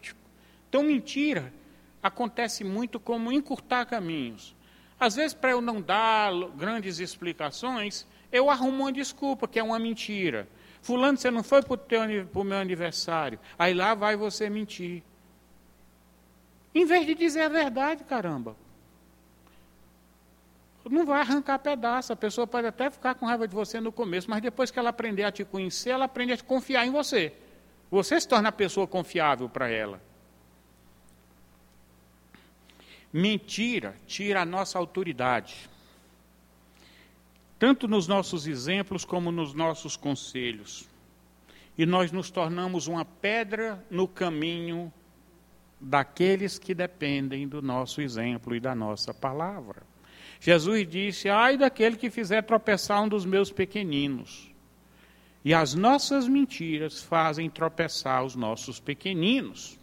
Então, 0.70 0.84
mentira 0.84 1.52
acontece 2.02 2.64
muito 2.64 3.00
como 3.00 3.32
encurtar 3.32 3.86
caminhos. 3.86 4.56
Às 5.00 5.16
vezes, 5.16 5.34
para 5.34 5.52
eu 5.52 5.62
não 5.62 5.82
dar 5.82 6.32
grandes 6.56 7.00
explicações, 7.00 8.06
eu 8.32 8.50
arrumo 8.50 8.84
uma 8.84 8.92
desculpa, 8.92 9.48
que 9.48 9.60
é 9.60 9.64
uma 9.64 9.80
mentira. 9.80 10.48
Fulano, 10.82 11.18
você 11.18 11.30
não 11.30 11.44
foi 11.44 11.62
para 11.62 11.78
o 12.34 12.44
meu 12.44 12.58
aniversário. 12.58 13.40
Aí 13.58 13.74
lá 13.74 13.94
vai 13.94 14.16
você 14.16 14.50
mentir. 14.50 15.04
Em 16.74 16.86
vez 16.86 17.06
de 17.06 17.16
dizer 17.16 17.42
a 17.44 17.50
verdade, 17.50 18.04
caramba. 18.04 18.56
Não 20.90 21.06
vai 21.06 21.22
arrancar 21.22 21.60
pedaço. 21.60 22.14
A 22.14 22.16
pessoa 22.16 22.48
pode 22.48 22.66
até 22.66 22.90
ficar 22.90 23.16
com 23.16 23.26
raiva 23.26 23.48
de 23.48 23.54
você 23.54 23.80
no 23.80 23.92
começo, 23.92 24.30
mas 24.30 24.42
depois 24.42 24.72
que 24.72 24.80
ela 24.80 24.90
aprender 24.90 25.24
a 25.24 25.32
te 25.32 25.46
conhecer, 25.46 25.92
ela 25.92 26.06
aprende 26.06 26.34
a 26.34 26.38
confiar 26.38 26.86
em 26.86 26.92
você. 26.92 27.34
Você 27.92 28.20
se 28.20 28.28
torna 28.28 28.50
a 28.50 28.52
pessoa 28.52 28.88
confiável 28.88 29.50
para 29.50 29.70
ela. 29.70 30.02
Mentira 33.12 33.96
tira 34.06 34.42
a 34.42 34.46
nossa 34.46 34.78
autoridade, 34.78 35.70
tanto 37.60 37.88
nos 37.88 38.08
nossos 38.08 38.48
exemplos 38.48 39.06
como 39.06 39.32
nos 39.32 39.54
nossos 39.54 39.96
conselhos. 39.96 40.88
E 41.78 41.86
nós 41.86 42.12
nos 42.12 42.32
tornamos 42.32 42.88
uma 42.88 43.06
pedra 43.06 43.86
no 43.92 44.08
caminho 44.08 44.92
daqueles 45.80 46.58
que 46.58 46.74
dependem 46.74 47.48
do 47.48 47.62
nosso 47.62 48.02
exemplo 48.02 48.56
e 48.56 48.60
da 48.60 48.74
nossa 48.74 49.14
palavra. 49.14 49.84
Jesus 50.40 50.88
disse: 50.90 51.30
Ai 51.30 51.58
daquele 51.58 51.98
que 51.98 52.10
fizer 52.10 52.42
tropeçar 52.42 53.04
um 53.04 53.08
dos 53.08 53.26
meus 53.26 53.52
pequeninos. 53.52 54.50
E 55.44 55.54
as 55.54 55.74
nossas 55.74 56.28
mentiras 56.28 57.02
fazem 57.02 57.50
tropeçar 57.50 58.24
os 58.24 58.36
nossos 58.36 58.80
pequeninos. 58.80 59.78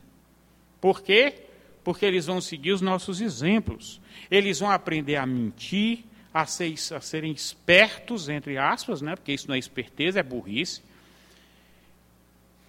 Por 0.81 1.03
quê? 1.03 1.47
porque 1.87 2.05
eles 2.05 2.27
vão 2.27 2.41
seguir 2.41 2.73
os 2.73 2.81
nossos 2.81 3.21
exemplos. 3.21 4.01
Eles 4.29 4.59
vão 4.59 4.69
aprender 4.69 5.15
a 5.15 5.25
mentir, 5.25 6.05
a, 6.41 6.47
ser, 6.47 6.75
a 6.95 7.01
serem 7.01 7.33
espertos, 7.33 8.29
entre 8.29 8.59
aspas, 8.59 9.01
né? 9.01 9.17
porque 9.17 9.33
isso 9.33 9.49
não 9.49 9.55
é 9.55 9.59
esperteza, 9.59 10.21
é 10.21 10.23
burrice. 10.23 10.83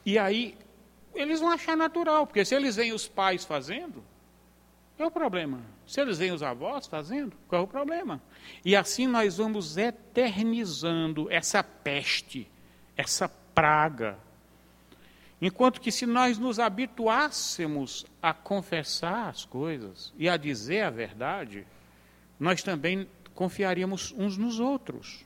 E 0.05 0.17
aí, 0.17 0.57
eles 1.13 1.39
vão 1.39 1.49
achar 1.49 1.75
natural, 1.75 2.25
porque 2.25 2.45
se 2.45 2.55
eles 2.55 2.75
veem 2.75 2.93
os 2.93 3.07
pais 3.07 3.43
fazendo, 3.43 4.03
qual 4.95 5.07
é 5.07 5.09
o 5.09 5.11
problema? 5.11 5.61
Se 5.85 5.99
eles 5.99 6.17
veem 6.17 6.31
os 6.31 6.43
avós 6.43 6.87
fazendo, 6.87 7.35
qual 7.47 7.61
é 7.61 7.65
o 7.65 7.67
problema? 7.67 8.21
E 8.63 8.75
assim 8.75 9.07
nós 9.07 9.37
vamos 9.37 9.77
eternizando 9.77 11.27
essa 11.31 11.63
peste, 11.63 12.49
essa 12.95 13.27
praga 13.53 14.17
Enquanto 15.41 15.79
que 15.79 15.91
se 15.91 16.05
nós 16.05 16.39
nos 16.39 16.59
habituássemos 16.59 18.05
a 18.21 18.33
confessar 18.33 19.29
as 19.29 19.45
coisas 19.45 20.11
e 20.17 20.27
a 20.27 20.35
dizer 20.35 20.81
a 20.81 20.89
verdade, 20.89 21.65
nós 22.39 22.63
também 22.63 23.07
confiaríamos 23.37 24.13
uns 24.17 24.37
nos 24.37 24.59
outros. 24.59 25.23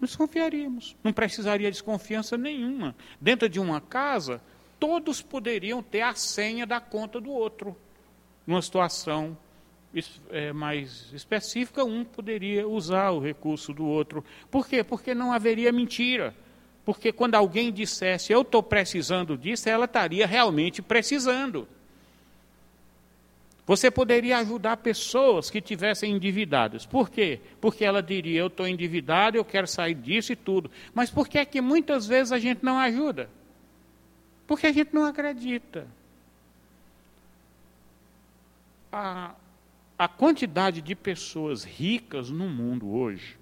Nos 0.00 0.16
confiaríamos. 0.16 0.96
Não 1.04 1.12
precisaria 1.12 1.70
desconfiança 1.70 2.38
nenhuma. 2.38 2.94
Dentro 3.20 3.48
de 3.48 3.58
uma 3.58 3.80
casa, 3.80 4.40
todos 4.78 5.20
poderiam 5.20 5.82
ter 5.82 6.02
a 6.02 6.14
senha 6.14 6.64
da 6.64 6.80
conta 6.80 7.20
do 7.20 7.30
outro. 7.30 7.76
Numa 8.46 8.62
situação 8.62 9.36
é, 10.30 10.52
mais 10.52 11.12
específica, 11.12 11.84
um 11.84 12.04
poderia 12.04 12.66
usar 12.66 13.10
o 13.10 13.18
recurso 13.18 13.74
do 13.74 13.84
outro. 13.84 14.24
Por 14.50 14.66
quê? 14.66 14.84
Porque 14.84 15.14
não 15.14 15.32
haveria 15.32 15.72
mentira 15.72 16.34
porque 16.88 17.12
quando 17.12 17.34
alguém 17.34 17.70
dissesse 17.70 18.32
eu 18.32 18.40
estou 18.40 18.62
precisando 18.62 19.36
disso, 19.36 19.68
ela 19.68 19.84
estaria 19.84 20.26
realmente 20.26 20.80
precisando. 20.80 21.68
Você 23.68 23.90
poderia 23.90 24.38
ajudar 24.38 24.78
pessoas 24.78 25.50
que 25.50 25.60
tivessem 25.60 26.12
endividadas. 26.12 26.86
Por 26.86 27.10
quê? 27.10 27.38
Porque 27.60 27.84
ela 27.84 28.02
diria: 28.02 28.40
Eu 28.40 28.46
estou 28.46 28.66
endividado, 28.66 29.36
eu 29.36 29.44
quero 29.44 29.66
sair 29.66 29.94
disso 29.94 30.32
e 30.32 30.36
tudo. 30.36 30.70
Mas 30.94 31.10
por 31.10 31.28
que 31.28 31.36
é 31.36 31.44
que 31.44 31.60
muitas 31.60 32.06
vezes 32.06 32.32
a 32.32 32.38
gente 32.38 32.64
não 32.64 32.78
ajuda? 32.78 33.28
Porque 34.46 34.66
a 34.66 34.72
gente 34.72 34.94
não 34.94 35.04
acredita. 35.04 35.86
A, 38.90 39.34
a 39.98 40.08
quantidade 40.08 40.80
de 40.80 40.94
pessoas 40.94 41.62
ricas 41.62 42.30
no 42.30 42.48
mundo 42.48 42.88
hoje 42.90 43.36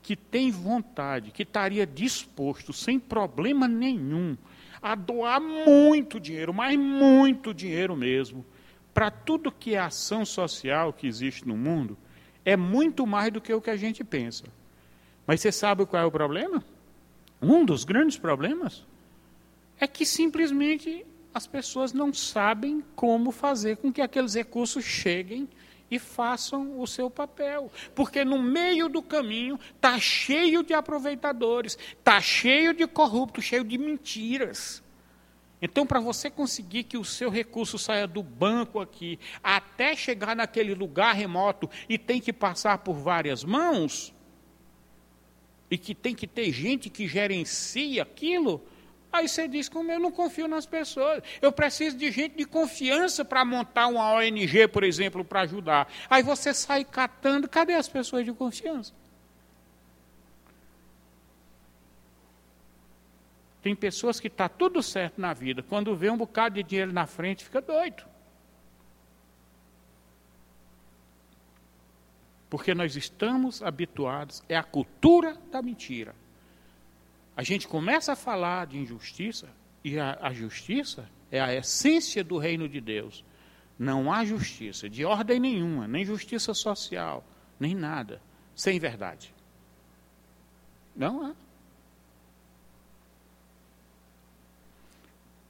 que 0.00 0.14
tem 0.14 0.52
vontade, 0.52 1.32
que 1.32 1.42
estaria 1.42 1.84
disposto, 1.84 2.72
sem 2.72 3.00
problema 3.00 3.66
nenhum, 3.66 4.36
a 4.80 4.94
doar 4.94 5.40
muito 5.40 6.20
dinheiro, 6.20 6.54
mas 6.54 6.78
muito 6.78 7.52
dinheiro 7.52 7.96
mesmo, 7.96 8.44
para 9.00 9.10
tudo 9.10 9.50
que 9.50 9.74
é 9.74 9.78
ação 9.78 10.26
social 10.26 10.92
que 10.92 11.06
existe 11.06 11.48
no 11.48 11.56
mundo, 11.56 11.96
é 12.44 12.54
muito 12.54 13.06
mais 13.06 13.32
do 13.32 13.40
que 13.40 13.50
o 13.50 13.58
que 13.58 13.70
a 13.70 13.76
gente 13.76 14.04
pensa. 14.04 14.44
Mas 15.26 15.40
você 15.40 15.50
sabe 15.50 15.86
qual 15.86 16.02
é 16.02 16.04
o 16.04 16.10
problema? 16.10 16.62
Um 17.40 17.64
dos 17.64 17.82
grandes 17.82 18.18
problemas 18.18 18.84
é 19.78 19.86
que 19.86 20.04
simplesmente 20.04 21.06
as 21.32 21.46
pessoas 21.46 21.94
não 21.94 22.12
sabem 22.12 22.84
como 22.94 23.32
fazer 23.32 23.78
com 23.78 23.90
que 23.90 24.02
aqueles 24.02 24.34
recursos 24.34 24.84
cheguem 24.84 25.48
e 25.90 25.98
façam 25.98 26.78
o 26.78 26.86
seu 26.86 27.08
papel. 27.08 27.72
Porque 27.94 28.22
no 28.22 28.38
meio 28.42 28.86
do 28.86 29.02
caminho 29.02 29.58
está 29.76 29.98
cheio 29.98 30.62
de 30.62 30.74
aproveitadores, 30.74 31.78
está 31.98 32.20
cheio 32.20 32.74
de 32.74 32.86
corruptos, 32.86 33.44
cheio 33.44 33.64
de 33.64 33.78
mentiras. 33.78 34.82
Então, 35.62 35.86
para 35.86 36.00
você 36.00 36.30
conseguir 36.30 36.84
que 36.84 36.96
o 36.96 37.04
seu 37.04 37.30
recurso 37.30 37.78
saia 37.78 38.06
do 38.06 38.22
banco 38.22 38.80
aqui, 38.80 39.18
até 39.42 39.94
chegar 39.94 40.34
naquele 40.34 40.74
lugar 40.74 41.14
remoto 41.14 41.68
e 41.88 41.98
tem 41.98 42.20
que 42.20 42.32
passar 42.32 42.78
por 42.78 42.94
várias 42.94 43.44
mãos, 43.44 44.14
e 45.70 45.78
que 45.78 45.94
tem 45.94 46.14
que 46.14 46.26
ter 46.26 46.50
gente 46.50 46.90
que 46.90 47.06
gerencie 47.06 48.00
aquilo, 48.00 48.62
Aí 49.12 49.28
você 49.28 49.48
diz, 49.48 49.68
como 49.68 49.90
eu 49.90 49.98
não 49.98 50.12
confio 50.12 50.46
nas 50.46 50.66
pessoas, 50.66 51.22
eu 51.42 51.50
preciso 51.50 51.96
de 51.96 52.12
gente 52.12 52.36
de 52.36 52.44
confiança 52.44 53.24
para 53.24 53.44
montar 53.44 53.88
uma 53.88 54.12
ONG, 54.14 54.68
por 54.68 54.84
exemplo, 54.84 55.24
para 55.24 55.40
ajudar. 55.40 55.92
Aí 56.08 56.22
você 56.22 56.54
sai 56.54 56.84
catando, 56.84 57.48
cadê 57.48 57.74
as 57.74 57.88
pessoas 57.88 58.24
de 58.24 58.32
confiança? 58.32 58.92
Tem 63.62 63.74
pessoas 63.76 64.18
que 64.18 64.28
está 64.28 64.48
tudo 64.48 64.82
certo 64.82 65.20
na 65.20 65.34
vida, 65.34 65.62
quando 65.62 65.94
vê 65.94 66.10
um 66.10 66.16
bocado 66.16 66.54
de 66.54 66.62
dinheiro 66.62 66.92
na 66.92 67.06
frente, 67.06 67.44
fica 67.44 67.60
doido. 67.60 68.04
Porque 72.48 72.74
nós 72.74 72.96
estamos 72.96 73.62
habituados, 73.62 74.42
é 74.48 74.56
a 74.56 74.62
cultura 74.62 75.36
da 75.52 75.62
mentira. 75.62 76.14
A 77.36 77.42
gente 77.42 77.68
começa 77.68 78.12
a 78.12 78.16
falar 78.16 78.66
de 78.66 78.78
injustiça, 78.78 79.48
e 79.84 79.98
a, 79.98 80.18
a 80.20 80.32
justiça 80.32 81.08
é 81.30 81.40
a 81.40 81.54
essência 81.54 82.24
do 82.24 82.38
reino 82.38 82.68
de 82.68 82.80
Deus. 82.80 83.24
Não 83.78 84.12
há 84.12 84.24
justiça 84.24 84.88
de 84.88 85.04
ordem 85.04 85.38
nenhuma, 85.38 85.86
nem 85.86 86.04
justiça 86.04 86.52
social, 86.52 87.24
nem 87.58 87.74
nada, 87.74 88.20
sem 88.54 88.78
verdade. 88.78 89.34
Não 90.94 91.26
há. 91.26 91.34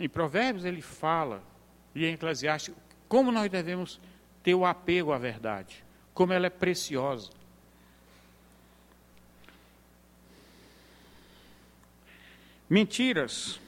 Em 0.00 0.08
Provérbios 0.08 0.64
ele 0.64 0.80
fala, 0.80 1.42
e 1.94 2.06
em 2.06 2.14
Eclesiastes, 2.14 2.74
como 3.06 3.30
nós 3.30 3.50
devemos 3.50 4.00
ter 4.42 4.54
o 4.54 4.64
apego 4.64 5.12
à 5.12 5.18
verdade, 5.18 5.84
como 6.14 6.32
ela 6.32 6.46
é 6.46 6.50
preciosa. 6.50 7.30
Mentiras. 12.68 13.60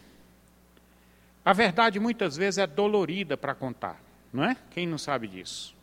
A 1.44 1.52
verdade 1.52 2.00
muitas 2.00 2.34
vezes 2.34 2.56
é 2.56 2.66
dolorida 2.66 3.36
para 3.36 3.54
contar, 3.54 4.00
não 4.32 4.42
é? 4.42 4.56
Quem 4.70 4.86
não 4.86 4.96
sabe 4.96 5.28
disso? 5.28 5.76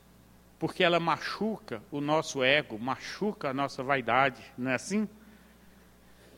Porque 0.58 0.84
ela 0.84 1.00
machuca 1.00 1.84
o 1.92 2.02
nosso 2.02 2.44
ego, 2.44 2.80
machuca 2.80 3.50
a 3.50 3.54
nossa 3.54 3.84
vaidade, 3.84 4.42
não 4.58 4.72
é 4.72 4.76
assim? 4.76 5.08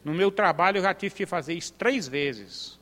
No 0.03 0.13
meu 0.13 0.31
trabalho 0.31 0.79
eu 0.79 0.81
já 0.81 0.93
tive 0.93 1.15
que 1.15 1.25
fazer 1.25 1.53
isso 1.53 1.71
três 1.73 2.07
vezes, 2.07 2.80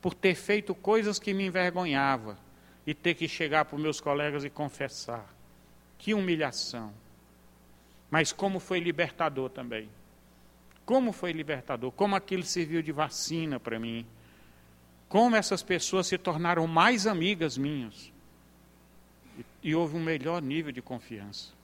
por 0.00 0.14
ter 0.14 0.34
feito 0.34 0.74
coisas 0.74 1.18
que 1.18 1.34
me 1.34 1.46
envergonhava 1.46 2.38
e 2.86 2.94
ter 2.94 3.14
que 3.14 3.28
chegar 3.28 3.64
para 3.64 3.76
os 3.76 3.82
meus 3.82 4.00
colegas 4.00 4.44
e 4.44 4.50
confessar. 4.50 5.26
Que 5.98 6.14
humilhação. 6.14 6.92
Mas 8.10 8.32
como 8.32 8.58
foi 8.58 8.80
libertador 8.80 9.50
também. 9.50 9.88
Como 10.84 11.12
foi 11.12 11.32
libertador, 11.32 11.92
como 11.92 12.16
aquilo 12.16 12.42
serviu 12.42 12.82
de 12.82 12.90
vacina 12.90 13.60
para 13.60 13.78
mim. 13.78 14.06
Como 15.08 15.36
essas 15.36 15.62
pessoas 15.62 16.06
se 16.06 16.16
tornaram 16.16 16.66
mais 16.66 17.06
amigas 17.06 17.58
minhas. 17.58 18.12
E, 19.38 19.44
e 19.70 19.74
houve 19.74 19.96
um 19.96 20.02
melhor 20.02 20.40
nível 20.40 20.72
de 20.72 20.80
confiança. 20.80 21.59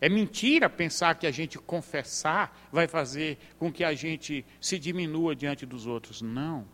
É 0.00 0.08
mentira 0.08 0.68
pensar 0.68 1.14
que 1.14 1.26
a 1.26 1.30
gente 1.30 1.58
confessar 1.58 2.56
vai 2.70 2.86
fazer 2.86 3.38
com 3.58 3.72
que 3.72 3.82
a 3.82 3.94
gente 3.94 4.44
se 4.60 4.78
diminua 4.78 5.34
diante 5.34 5.64
dos 5.64 5.86
outros. 5.86 6.20
Não. 6.20 6.66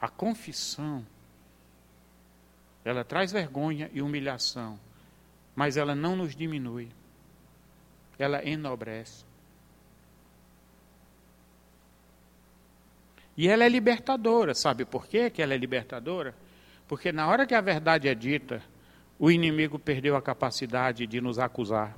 A 0.00 0.08
confissão, 0.08 1.06
ela 2.84 3.04
traz 3.04 3.30
vergonha 3.30 3.90
e 3.92 4.02
humilhação, 4.02 4.80
mas 5.54 5.76
ela 5.76 5.94
não 5.94 6.16
nos 6.16 6.34
diminui. 6.34 6.88
Ela 8.18 8.44
enobrece. 8.44 9.24
E 13.36 13.48
ela 13.48 13.64
é 13.64 13.68
libertadora. 13.68 14.54
Sabe 14.54 14.84
por 14.84 15.06
quê 15.06 15.30
que 15.30 15.40
ela 15.40 15.54
é 15.54 15.56
libertadora? 15.56 16.34
Porque 16.88 17.12
na 17.12 17.28
hora 17.28 17.46
que 17.46 17.54
a 17.54 17.60
verdade 17.60 18.08
é 18.08 18.14
dita, 18.14 18.62
o 19.20 19.30
inimigo 19.30 19.78
perdeu 19.78 20.16
a 20.16 20.22
capacidade 20.22 21.06
de 21.06 21.20
nos 21.20 21.38
acusar. 21.38 21.94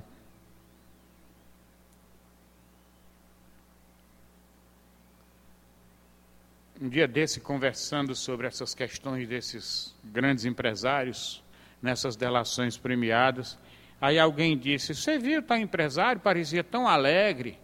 Um 6.81 6.89
dia 6.89 7.07
desse, 7.07 7.39
conversando 7.39 8.13
sobre 8.13 8.45
essas 8.45 8.75
questões 8.75 9.25
desses 9.25 9.95
grandes 10.03 10.43
empresários, 10.43 11.41
nessas 11.81 12.17
delações 12.17 12.75
premiadas, 12.77 13.57
aí 14.01 14.19
alguém 14.19 14.57
disse: 14.57 14.93
Você 14.93 15.17
viu 15.17 15.41
tal 15.41 15.57
empresário? 15.57 16.19
Parecia 16.19 16.61
tão 16.61 16.85
alegre. 16.85 17.57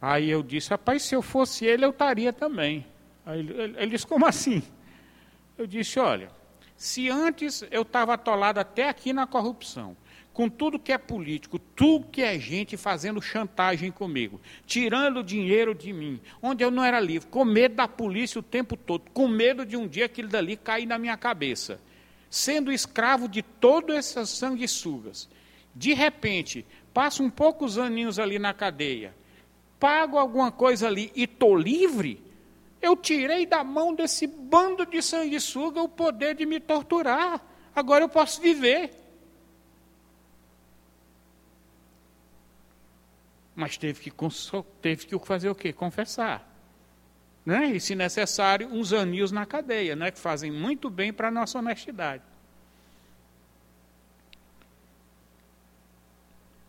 Aí 0.00 0.30
eu 0.30 0.42
disse: 0.42 0.70
Rapaz, 0.70 1.02
se 1.02 1.14
eu 1.14 1.20
fosse 1.20 1.66
ele, 1.66 1.84
eu 1.84 1.90
estaria 1.90 2.32
também. 2.32 2.86
Aí 3.26 3.40
ele, 3.40 3.76
ele 3.76 3.90
disse: 3.90 4.06
Como 4.06 4.24
assim? 4.24 4.62
Eu 5.58 5.66
disse: 5.66 6.00
Olha, 6.00 6.37
se 6.78 7.10
antes 7.10 7.64
eu 7.72 7.82
estava 7.82 8.14
atolado 8.14 8.60
até 8.60 8.88
aqui 8.88 9.12
na 9.12 9.26
corrupção, 9.26 9.96
com 10.32 10.48
tudo 10.48 10.78
que 10.78 10.92
é 10.92 10.96
político, 10.96 11.58
tudo 11.58 12.06
que 12.06 12.22
é 12.22 12.38
gente 12.38 12.76
fazendo 12.76 13.20
chantagem 13.20 13.90
comigo, 13.90 14.40
tirando 14.64 15.24
dinheiro 15.24 15.74
de 15.74 15.92
mim, 15.92 16.20
onde 16.40 16.62
eu 16.62 16.70
não 16.70 16.84
era 16.84 17.00
livre, 17.00 17.28
com 17.28 17.44
medo 17.44 17.74
da 17.74 17.88
polícia 17.88 18.38
o 18.38 18.44
tempo 18.44 18.76
todo, 18.76 19.10
com 19.12 19.26
medo 19.26 19.66
de 19.66 19.76
um 19.76 19.88
dia 19.88 20.04
aquilo 20.04 20.28
dali 20.28 20.56
cair 20.56 20.86
na 20.86 20.96
minha 20.96 21.16
cabeça, 21.16 21.80
sendo 22.30 22.70
escravo 22.70 23.28
de 23.28 23.42
todas 23.42 23.96
essas 23.96 24.30
sanguessugas. 24.30 25.28
De 25.74 25.92
repente, 25.92 26.64
passo 26.94 27.24
um 27.24 27.30
poucos 27.30 27.76
aninhos 27.76 28.20
ali 28.20 28.38
na 28.38 28.54
cadeia, 28.54 29.12
pago 29.80 30.16
alguma 30.16 30.52
coisa 30.52 30.86
ali 30.86 31.10
e 31.16 31.24
estou 31.24 31.56
livre, 31.56 32.22
eu 32.80 32.96
tirei 32.96 33.44
da 33.44 33.64
mão 33.64 33.94
desse 33.94 34.26
bando 34.26 34.86
de 34.86 35.02
sanguessuga 35.02 35.80
o 35.82 35.88
poder 35.88 36.34
de 36.34 36.46
me 36.46 36.60
torturar. 36.60 37.40
Agora 37.74 38.04
eu 38.04 38.08
posso 38.08 38.40
viver. 38.40 38.92
Mas 43.54 43.76
teve 43.76 44.00
que, 44.00 44.12
teve 44.80 45.06
que 45.06 45.18
fazer 45.26 45.50
o 45.50 45.54
quê? 45.54 45.72
Confessar. 45.72 46.48
Né? 47.44 47.72
E, 47.72 47.80
se 47.80 47.94
necessário, 47.96 48.68
uns 48.68 48.92
aninhos 48.92 49.32
na 49.32 49.44
cadeia, 49.44 49.96
né? 49.96 50.10
que 50.10 50.18
fazem 50.18 50.50
muito 50.50 50.88
bem 50.88 51.12
para 51.12 51.28
a 51.28 51.30
nossa 51.30 51.58
honestidade. 51.58 52.22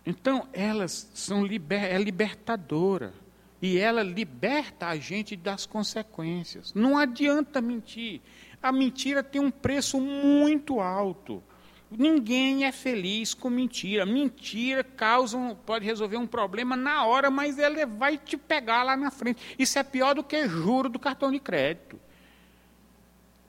Então, 0.05 0.47
elas 0.51 1.11
são 1.13 1.45
liber, 1.45 1.83
é 1.83 1.97
libertadora. 1.99 3.13
E 3.61 3.77
ela 3.77 4.01
liberta 4.01 4.87
a 4.87 4.95
gente 4.95 5.35
das 5.35 5.65
consequências. 5.65 6.73
Não 6.73 6.97
adianta 6.97 7.61
mentir. 7.61 8.21
A 8.61 8.71
mentira 8.71 9.21
tem 9.21 9.41
um 9.41 9.51
preço 9.51 9.99
muito 9.99 10.79
alto. 10.79 11.43
Ninguém 11.91 12.65
é 12.65 12.71
feliz 12.71 13.33
com 13.33 13.49
mentira. 13.49 14.05
Mentira 14.05 14.83
causa 14.83 15.37
pode 15.65 15.85
resolver 15.85 16.17
um 16.17 16.27
problema 16.27 16.75
na 16.75 17.05
hora, 17.05 17.31
mas 17.31 17.57
ela 17.57 17.85
vai 17.85 18.17
te 18.17 18.37
pegar 18.37 18.83
lá 18.83 18.95
na 18.95 19.09
frente. 19.09 19.55
Isso 19.57 19.79
é 19.79 19.83
pior 19.83 20.13
do 20.13 20.23
que 20.23 20.47
juro 20.47 20.87
do 20.87 20.99
cartão 20.99 21.31
de 21.31 21.39
crédito. 21.39 21.99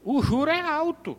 O 0.03 0.23
juro 0.23 0.51
é 0.51 0.61
alto. 0.61 1.19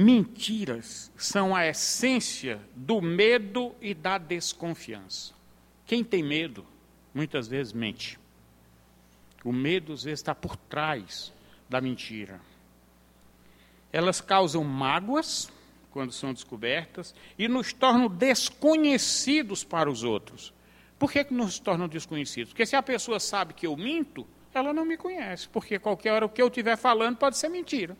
Mentiras 0.00 1.10
são 1.16 1.56
a 1.56 1.66
essência 1.66 2.60
do 2.76 3.02
medo 3.02 3.74
e 3.80 3.92
da 3.92 4.16
desconfiança. 4.16 5.34
Quem 5.84 6.04
tem 6.04 6.22
medo, 6.22 6.64
muitas 7.12 7.48
vezes 7.48 7.72
mente. 7.72 8.16
O 9.42 9.52
medo, 9.52 9.92
às 9.94 10.04
vezes, 10.04 10.20
está 10.20 10.36
por 10.36 10.54
trás 10.54 11.32
da 11.68 11.80
mentira. 11.80 12.40
Elas 13.92 14.20
causam 14.20 14.62
mágoas 14.62 15.50
quando 15.90 16.12
são 16.12 16.32
descobertas 16.32 17.12
e 17.36 17.48
nos 17.48 17.72
tornam 17.72 18.06
desconhecidos 18.06 19.64
para 19.64 19.90
os 19.90 20.04
outros. 20.04 20.54
Por 20.96 21.10
que, 21.10 21.24
que 21.24 21.34
nos 21.34 21.58
tornam 21.58 21.88
desconhecidos? 21.88 22.52
Porque 22.52 22.66
se 22.66 22.76
a 22.76 22.82
pessoa 22.84 23.18
sabe 23.18 23.52
que 23.52 23.66
eu 23.66 23.76
minto, 23.76 24.24
ela 24.54 24.72
não 24.72 24.84
me 24.84 24.96
conhece, 24.96 25.48
porque 25.48 25.76
qualquer 25.76 26.12
hora 26.12 26.26
o 26.26 26.28
que 26.28 26.40
eu 26.40 26.46
estiver 26.46 26.76
falando 26.76 27.16
pode 27.16 27.36
ser 27.36 27.48
mentira. 27.48 27.96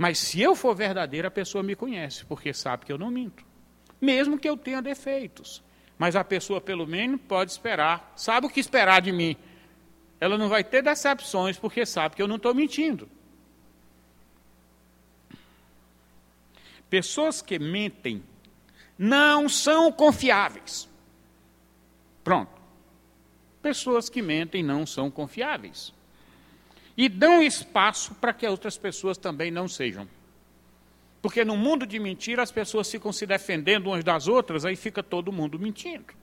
Mas 0.00 0.18
se 0.18 0.40
eu 0.40 0.56
for 0.56 0.74
verdadeiro, 0.74 1.28
a 1.28 1.30
pessoa 1.30 1.62
me 1.62 1.76
conhece, 1.76 2.24
porque 2.24 2.54
sabe 2.54 2.86
que 2.86 2.90
eu 2.90 2.96
não 2.96 3.10
minto. 3.10 3.44
Mesmo 4.00 4.38
que 4.38 4.48
eu 4.48 4.56
tenha 4.56 4.80
defeitos. 4.80 5.62
Mas 5.98 6.16
a 6.16 6.24
pessoa, 6.24 6.58
pelo 6.58 6.86
menos, 6.86 7.20
pode 7.28 7.50
esperar, 7.50 8.10
sabe 8.16 8.46
o 8.46 8.48
que 8.48 8.60
esperar 8.60 9.02
de 9.02 9.12
mim. 9.12 9.36
Ela 10.18 10.38
não 10.38 10.48
vai 10.48 10.64
ter 10.64 10.82
decepções, 10.82 11.58
porque 11.58 11.84
sabe 11.84 12.16
que 12.16 12.22
eu 12.22 12.26
não 12.26 12.36
estou 12.36 12.54
mentindo. 12.54 13.10
Pessoas 16.88 17.42
que 17.42 17.58
mentem 17.58 18.22
não 18.98 19.50
são 19.50 19.92
confiáveis. 19.92 20.88
Pronto. 22.24 22.58
Pessoas 23.60 24.08
que 24.08 24.22
mentem 24.22 24.62
não 24.62 24.86
são 24.86 25.10
confiáveis 25.10 25.92
e 26.96 27.08
dão 27.08 27.42
espaço 27.42 28.14
para 28.14 28.32
que 28.32 28.46
outras 28.46 28.76
pessoas 28.76 29.16
também 29.16 29.50
não 29.50 29.68
sejam. 29.68 30.08
Porque 31.22 31.44
no 31.44 31.56
mundo 31.56 31.86
de 31.86 31.98
mentira 31.98 32.42
as 32.42 32.50
pessoas 32.50 32.90
ficam 32.90 33.12
se 33.12 33.26
defendendo 33.26 33.88
umas 33.88 34.02
das 34.02 34.26
outras, 34.26 34.64
aí 34.64 34.76
fica 34.76 35.02
todo 35.02 35.32
mundo 35.32 35.58
mentindo. 35.58 36.14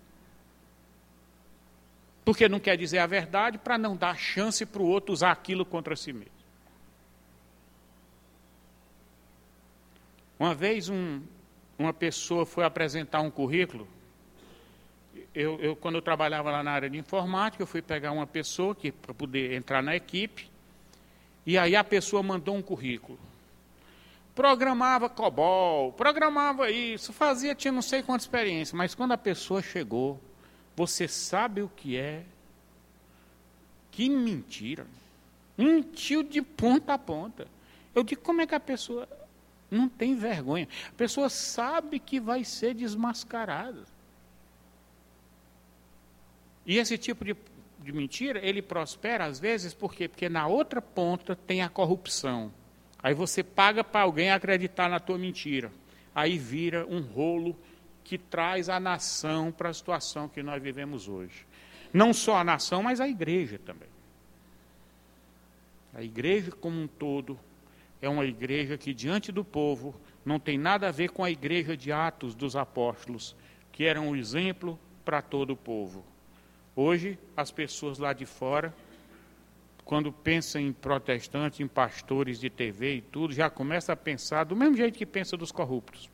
Porque 2.26 2.50
não 2.50 2.60
quer 2.60 2.76
dizer 2.76 2.98
a 2.98 3.08
verdade 3.08 3.58
para 3.58 3.78
não 3.78 3.96
dar 3.96 4.18
chance 4.18 4.66
para 4.66 4.82
o 4.82 4.86
outro 4.86 5.14
usar 5.14 5.32
aquilo 5.32 5.66
contra 5.66 5.96
si 5.96 6.12
mesmo. 6.12 6.38
Uma 10.40 10.54
vez 10.54 10.90
um, 10.90 11.22
uma 11.78 11.94
pessoa 11.94 12.46
foi 12.46 12.64
apresentar 12.64 13.22
um 13.22 13.32
currículo. 13.32 13.88
Eu, 15.34 15.60
eu, 15.60 15.76
quando 15.76 15.96
eu 15.96 16.02
trabalhava 16.02 16.52
lá 16.52 16.64
na 16.64 16.72
área 16.72 16.90
de 16.90 16.98
informática, 16.98 17.64
eu 17.64 17.68
fui 17.68 17.82
pegar 17.82 18.12
uma 18.12 18.28
pessoa 18.28 18.76
para 18.76 19.14
poder 19.14 19.54
entrar 19.54 19.82
na 19.82 19.96
equipe. 19.96 20.50
E 21.48 21.58
aí 21.58 21.78
a 21.78 21.84
pessoa 21.84 22.22
mandou 22.22 22.58
um 22.58 22.62
currículo. 22.62 23.18
Programava 24.36 25.10
COBOL, 25.10 25.94
programava 25.94 26.70
isso, 26.70 27.14
fazia, 27.14 27.56
tinha 27.56 27.72
não 27.72 27.82
sei 27.82 28.04
quanta 28.04 28.22
experiência, 28.22 28.78
mas 28.78 28.94
quando 28.94 29.14
a 29.14 29.18
pessoa 29.18 29.62
chegou, 29.62 30.22
você 30.76 31.08
sabe 31.08 31.62
o 31.62 31.70
que 31.70 31.96
é? 31.96 32.26
Que 33.92 34.10
mentira. 34.10 34.86
Mentiu 35.58 36.22
de 36.22 36.42
ponta 36.42 36.96
a 36.96 36.98
ponta. 37.00 37.48
Eu 37.96 38.04
digo, 38.04 38.22
como 38.22 38.42
é 38.42 38.46
que 38.46 38.54
a 38.54 38.60
pessoa 38.60 39.08
não 39.72 39.88
tem 39.88 40.16
vergonha? 40.16 40.68
A 40.90 40.96
pessoa 40.98 41.30
sabe 41.30 41.98
que 41.98 42.20
vai 42.20 42.44
ser 42.44 42.76
desmascarada. 42.76 43.86
E 46.66 46.78
esse 46.78 46.98
tipo 46.98 47.24
de 47.24 47.34
de 47.88 47.94
mentira, 47.94 48.46
ele 48.46 48.62
prospera 48.62 49.23
às 49.23 49.40
vezes 49.40 49.73
por 49.73 49.94
quê? 49.94 50.10
Porque 50.10 50.27
na 50.27 50.46
outra 50.46 50.81
ponta 50.81 51.38
tem 51.38 51.62
a 51.62 51.69
corrupção. 51.69 52.52
Aí 53.02 53.13
você 53.13 53.42
paga 53.42 53.81
para 53.81 54.02
alguém 54.02 54.29
acreditar 54.29 54.90
na 54.90 55.00
tua 55.00 55.17
mentira. 55.17 55.71
Aí 56.13 56.38
vira 56.38 56.85
um 56.85 57.00
rolo 57.00 57.58
que 58.04 58.17
traz 58.17 58.67
a 58.67 58.77
nação 58.77 59.54
para 59.54 59.69
a 59.69 59.73
situação 59.73 60.27
que 60.27 60.44
nós 60.44 60.62
vivemos 60.62 61.08
hoje. 61.08 61.48
Não 61.94 62.13
só 62.13 62.35
a 62.35 62.44
nação, 62.44 62.83
mas 62.83 63.00
a 63.00 63.08
igreja 63.08 63.58
também. 63.58 63.90
A 65.94 66.04
igreja 66.04 66.52
como 66.52 66.81
um 66.81 66.88
todo 66.88 67.40
é 68.02 68.10
uma 68.10 68.25
igreja 68.25 68.77
que, 68.77 68.94
diante 68.94 69.31
do 69.31 69.46
povo, 69.46 69.96
não 70.25 70.42
tem 70.42 70.58
nada 70.58 70.90
a 70.90 70.92
ver 70.92 71.10
com 71.12 71.23
a 71.23 71.31
igreja 71.31 71.77
de 71.77 71.90
Atos 71.90 72.35
dos 72.35 72.58
Apóstolos, 72.58 73.33
que 73.71 73.85
era 73.85 74.02
um 74.02 74.13
exemplo 74.13 74.77
para 75.06 75.21
todo 75.21 75.52
o 75.52 75.58
povo. 75.58 76.04
Hoje, 76.80 77.17
as 77.36 77.50
pessoas 77.50 77.98
lá 77.98 78.13
de 78.13 78.28
fora, 78.28 78.71
quando 79.84 80.13
pensam 80.13 80.62
em 80.62 80.71
protestantes, 80.71 81.60
em 81.60 81.67
pastores 81.67 82.40
de 82.40 82.52
TV 82.52 82.98
e 82.98 83.02
tudo, 83.02 83.34
já 83.34 83.50
começa 83.50 83.94
a 83.94 83.96
pensar 83.96 84.44
do 84.44 84.56
mesmo 84.56 84.78
jeito 84.78 84.96
que 84.96 85.04
pensa 85.04 85.36
dos 85.36 85.52
corruptos. 85.52 86.08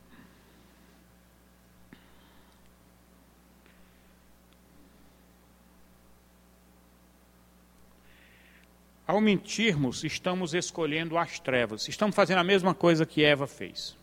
Ao 9.06 9.20
mentirmos, 9.20 10.02
estamos 10.02 10.54
escolhendo 10.54 11.18
as 11.18 11.38
trevas. 11.38 11.86
Estamos 11.88 12.16
fazendo 12.16 12.38
a 12.38 12.44
mesma 12.44 12.74
coisa 12.74 13.04
que 13.04 13.22
Eva 13.22 13.46
fez. 13.46 13.94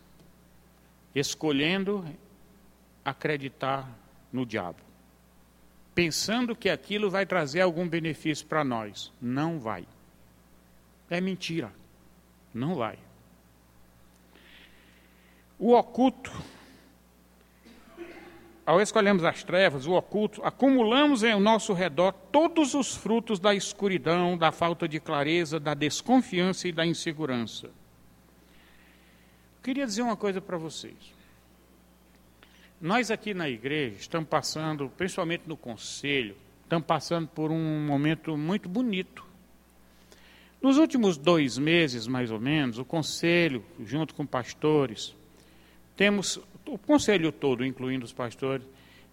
Escolhendo 1.12 2.04
acreditar 3.04 3.90
no 4.32 4.46
diabo. 4.46 4.91
Pensando 5.94 6.56
que 6.56 6.70
aquilo 6.70 7.10
vai 7.10 7.26
trazer 7.26 7.60
algum 7.60 7.88
benefício 7.88 8.46
para 8.46 8.64
nós. 8.64 9.12
Não 9.20 9.58
vai. 9.58 9.86
É 11.10 11.20
mentira. 11.20 11.72
Não 12.54 12.74
vai. 12.74 12.98
O 15.58 15.74
oculto 15.74 16.32
ao 18.64 18.80
escolhermos 18.80 19.24
as 19.24 19.42
trevas, 19.42 19.86
o 19.86 19.92
oculto, 19.92 20.40
acumulamos 20.44 21.24
em 21.24 21.38
nosso 21.40 21.72
redor 21.72 22.12
todos 22.30 22.74
os 22.74 22.94
frutos 22.94 23.40
da 23.40 23.54
escuridão, 23.54 24.38
da 24.38 24.52
falta 24.52 24.86
de 24.88 25.00
clareza, 25.00 25.58
da 25.58 25.74
desconfiança 25.74 26.68
e 26.68 26.72
da 26.72 26.86
insegurança. 26.86 27.70
Queria 29.62 29.84
dizer 29.84 30.02
uma 30.02 30.16
coisa 30.16 30.40
para 30.40 30.56
vocês. 30.56 30.94
Nós 32.82 33.12
aqui 33.12 33.32
na 33.32 33.48
igreja 33.48 33.94
estamos 33.96 34.28
passando, 34.28 34.90
principalmente 34.96 35.44
no 35.46 35.56
conselho, 35.56 36.34
estamos 36.64 36.84
passando 36.84 37.28
por 37.28 37.52
um 37.52 37.86
momento 37.86 38.36
muito 38.36 38.68
bonito. 38.68 39.24
Nos 40.60 40.78
últimos 40.78 41.16
dois 41.16 41.56
meses, 41.58 42.08
mais 42.08 42.32
ou 42.32 42.40
menos, 42.40 42.80
o 42.80 42.84
conselho, 42.84 43.64
junto 43.84 44.16
com 44.16 44.26
pastores, 44.26 45.14
temos 45.96 46.40
o 46.66 46.76
conselho 46.76 47.30
todo, 47.30 47.64
incluindo 47.64 48.04
os 48.04 48.12
pastores, 48.12 48.66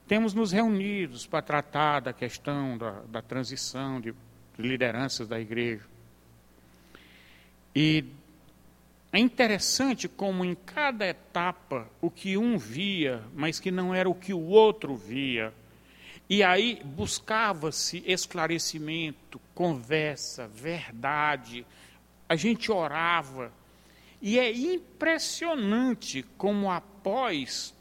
temos 0.07 0.33
nos 0.33 0.51
reunidos 0.51 1.27
para 1.27 1.43
tratar 1.43 1.99
da 1.99 2.11
questão 2.11 2.75
da, 2.75 3.01
da 3.01 3.21
transição 3.21 4.01
de 4.01 4.15
lideranças 4.57 5.27
da 5.27 5.39
igreja. 5.39 5.85
E 7.75 8.03
é 9.11 9.17
interessante 9.17 10.07
como 10.07 10.45
em 10.45 10.53
cada 10.53 11.07
etapa 11.07 11.89
o 11.99 12.11
que 12.11 12.37
um 12.37 12.57
via, 12.57 13.23
mas 13.33 13.59
que 13.59 13.71
não 13.71 13.93
era 13.93 14.07
o 14.07 14.13
que 14.13 14.33
o 14.33 14.45
outro 14.45 14.95
via. 14.95 15.51
E 16.29 16.43
aí 16.43 16.79
buscava-se 16.85 18.03
esclarecimento, 18.05 19.41
conversa, 19.55 20.47
verdade. 20.47 21.65
A 22.27 22.35
gente 22.35 22.71
orava. 22.71 23.51
E 24.21 24.37
é 24.37 24.51
impressionante 24.51 26.23
como 26.37 26.69
após 26.69 27.73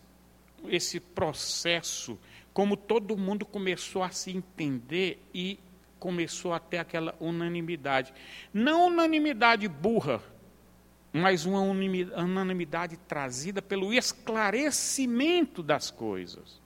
esse 0.66 0.98
processo, 0.98 2.18
como 2.54 2.74
todo 2.74 3.18
mundo 3.18 3.44
começou 3.44 4.02
a 4.02 4.10
se 4.10 4.30
entender 4.30 5.22
e 5.34 5.60
começou 5.98 6.54
a 6.54 6.58
ter 6.58 6.78
aquela 6.78 7.14
unanimidade. 7.20 8.14
Não 8.54 8.86
unanimidade 8.86 9.68
burra, 9.68 10.22
mas 11.12 11.46
uma 11.46 11.60
unanimidade 11.60 12.96
trazida 12.96 13.62
pelo 13.62 13.92
esclarecimento 13.92 15.62
das 15.62 15.90
coisas. 15.90 16.60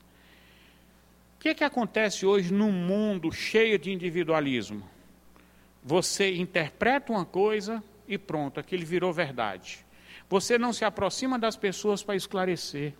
O 1.36 1.40
que, 1.40 1.48
é 1.48 1.54
que 1.54 1.64
acontece 1.64 2.26
hoje 2.26 2.52
num 2.52 2.72
mundo 2.72 3.32
cheio 3.32 3.78
de 3.78 3.90
individualismo? 3.90 4.88
Você 5.82 6.34
interpreta 6.36 7.12
uma 7.12 7.24
coisa 7.24 7.82
e 8.06 8.16
pronto, 8.16 8.60
aquilo 8.60 8.84
virou 8.84 9.12
verdade. 9.12 9.84
Você 10.28 10.56
não 10.56 10.72
se 10.72 10.84
aproxima 10.84 11.38
das 11.38 11.56
pessoas 11.56 12.02
para 12.02 12.14
esclarecer, 12.14 12.94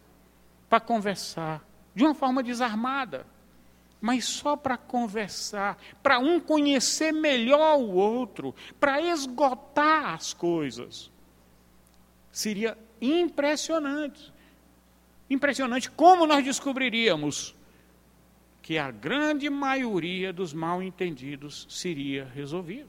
para 0.68 0.80
conversar, 0.80 1.64
de 1.94 2.02
uma 2.04 2.14
forma 2.14 2.42
desarmada, 2.42 3.26
mas 4.00 4.24
só 4.24 4.56
para 4.56 4.76
conversar, 4.76 5.78
para 6.02 6.18
um 6.18 6.40
conhecer 6.40 7.12
melhor 7.12 7.78
o 7.78 7.92
outro, 7.92 8.52
para 8.80 9.00
esgotar 9.00 10.14
as 10.14 10.34
coisas. 10.34 11.11
Seria 12.32 12.76
impressionante. 13.00 14.32
Impressionante 15.30 15.88
como 15.88 16.26
nós 16.26 16.44
descobriríamos 16.44 17.54
que 18.60 18.78
a 18.78 18.90
grande 18.90 19.48
maioria 19.48 20.32
dos 20.32 20.52
mal 20.52 20.82
entendidos 20.82 21.66
seria 21.68 22.24
resolvida 22.24 22.88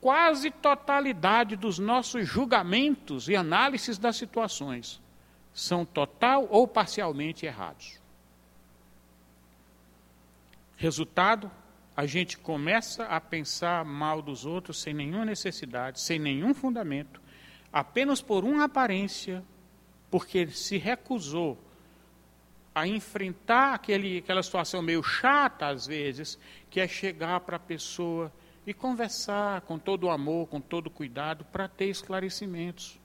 quase 0.00 0.50
totalidade 0.50 1.56
dos 1.56 1.78
nossos 1.78 2.26
julgamentos 2.26 3.28
e 3.28 3.36
análises 3.36 3.98
das 3.98 4.16
situações 4.16 5.00
são 5.52 5.84
total 5.84 6.46
ou 6.50 6.68
parcialmente 6.68 7.44
errados. 7.44 8.00
Resultado, 10.76 11.50
a 11.96 12.06
gente 12.06 12.38
começa 12.38 13.04
a 13.06 13.20
pensar 13.20 13.84
mal 13.84 14.22
dos 14.22 14.46
outros 14.46 14.80
sem 14.80 14.94
nenhuma 14.94 15.24
necessidade, 15.24 16.00
sem 16.00 16.18
nenhum 16.18 16.54
fundamento, 16.54 17.20
apenas 17.72 18.20
por 18.20 18.44
uma 18.44 18.64
aparência, 18.64 19.44
porque 20.10 20.38
ele 20.38 20.52
se 20.52 20.78
recusou 20.78 21.58
a 22.74 22.86
enfrentar 22.86 23.74
aquele, 23.74 24.18
aquela 24.18 24.42
situação 24.42 24.80
meio 24.80 25.02
chata, 25.02 25.66
às 25.66 25.86
vezes, 25.86 26.38
que 26.70 26.80
é 26.80 26.86
chegar 26.86 27.40
para 27.40 27.56
a 27.56 27.60
pessoa 27.60 28.32
e 28.66 28.72
conversar 28.72 29.62
com 29.62 29.78
todo 29.78 30.04
o 30.04 30.10
amor, 30.10 30.46
com 30.48 30.60
todo 30.60 30.86
o 30.86 30.90
cuidado, 30.90 31.44
para 31.46 31.66
ter 31.66 31.86
esclarecimentos. 31.86 32.98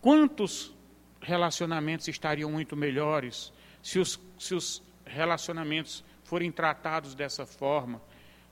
Quantos 0.00 0.74
relacionamentos 1.20 2.08
estariam 2.08 2.50
muito 2.50 2.76
melhores 2.76 3.52
se 3.82 3.98
os, 3.98 4.20
se 4.38 4.54
os 4.54 4.82
relacionamentos 5.04 6.04
forem 6.22 6.50
tratados 6.50 7.14
dessa 7.14 7.44
forma? 7.44 8.00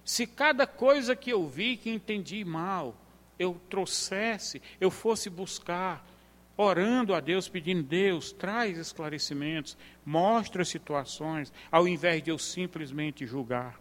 Se 0.05 0.27
cada 0.27 0.67
coisa 0.67 1.15
que 1.15 1.31
eu 1.31 1.47
vi 1.47 1.77
que 1.77 1.91
entendi 1.91 2.45
mal, 2.45 2.97
eu 3.43 3.61
trouxesse, 3.69 4.63
eu 4.81 4.91
fosse 4.91 5.29
buscar, 5.29 6.07
orando 6.57 7.15
a 7.15 7.21
Deus, 7.21 7.49
pedindo, 7.49 7.83
Deus, 7.83 8.33
traz 8.33 8.79
esclarecimentos, 8.79 9.77
mostra 10.05 10.65
situações, 10.65 11.53
ao 11.71 11.89
invés 11.89 12.23
de 12.23 12.31
eu 12.31 12.39
simplesmente 12.39 13.27
julgar. 13.27 13.79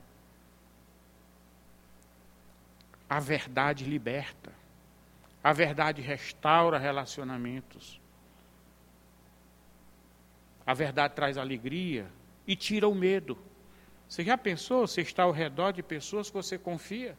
A 3.09 3.19
verdade 3.19 3.83
liberta. 3.83 4.51
A 5.43 5.53
verdade 5.53 6.01
restaura 6.01 6.77
relacionamentos. 6.77 7.99
A 10.65 10.73
verdade 10.73 11.15
traz 11.15 11.37
alegria 11.37 12.07
e 12.47 12.55
tira 12.55 12.87
o 12.87 12.95
medo. 12.95 13.37
Você 14.07 14.23
já 14.23 14.37
pensou? 14.37 14.87
Você 14.87 15.01
está 15.01 15.23
ao 15.23 15.31
redor 15.31 15.71
de 15.71 15.81
pessoas 15.83 16.29
que 16.29 16.33
você 16.33 16.57
confia, 16.57 17.17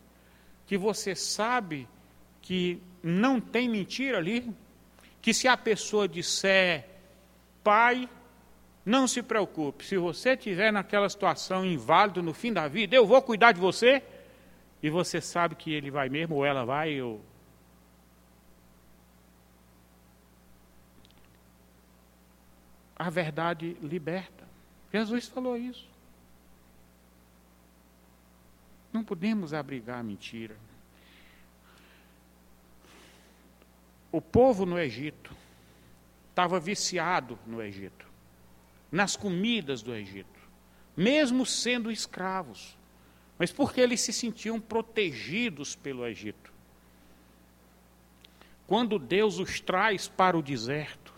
que 0.66 0.78
você 0.78 1.14
sabe 1.14 1.88
que 2.43 2.82
não 3.03 3.40
tem 3.40 3.68
mentira 3.68 4.18
ali, 4.18 4.53
que 5.22 5.32
se 5.32 5.49
a 5.49 5.57
pessoa 5.57 6.09
disser, 6.09 6.86
pai, 7.62 8.09
não 8.84 9.07
se 9.07 9.22
preocupe, 9.22 9.84
se 9.84 9.97
você 9.97 10.30
estiver 10.32 10.72
naquela 10.72 11.09
situação 11.09 11.64
inválida 11.64 12.20
no 12.20 12.34
fim 12.34 12.53
da 12.53 12.66
vida, 12.66 12.97
eu 12.97 13.07
vou 13.07 13.22
cuidar 13.22 13.53
de 13.53 13.61
você 13.61 14.03
e 14.82 14.90
você 14.90 15.20
sabe 15.20 15.55
que 15.55 15.72
ele 15.72 15.90
vai 15.90 16.09
mesmo, 16.09 16.34
ou 16.34 16.45
ela 16.45 16.64
vai, 16.64 17.01
ou. 17.01 17.24
A 22.97 23.09
verdade 23.09 23.76
liberta. 23.80 24.45
Jesus 24.93 25.28
falou 25.28 25.57
isso. 25.57 25.88
Não 28.93 29.05
podemos 29.05 29.55
abrigar 29.55 30.01
a 30.01 30.03
mentira. 30.03 30.57
O 34.13 34.21
povo 34.21 34.65
no 34.65 34.79
Egito 34.79 35.35
estava 36.31 36.61
viciado 36.61 37.37
no 37.47 37.61
Egito, 37.61 38.07
nas 38.91 39.17
comidas 39.17 39.83
do 39.83 39.93
Egito, 39.93 40.39
mesmo 40.97 41.45
sendo 41.45 41.91
escravos 41.91 42.77
mas 43.43 43.51
porque 43.51 43.81
eles 43.81 44.01
se 44.01 44.13
sentiam 44.13 44.61
protegidos 44.61 45.75
pelo 45.75 46.07
Egito. 46.07 46.53
Quando 48.69 49.01
Deus 49.01 49.41
os 49.41 49.59
traz 49.59 50.07
para 50.07 50.39
o 50.39 50.43
deserto, 50.43 51.13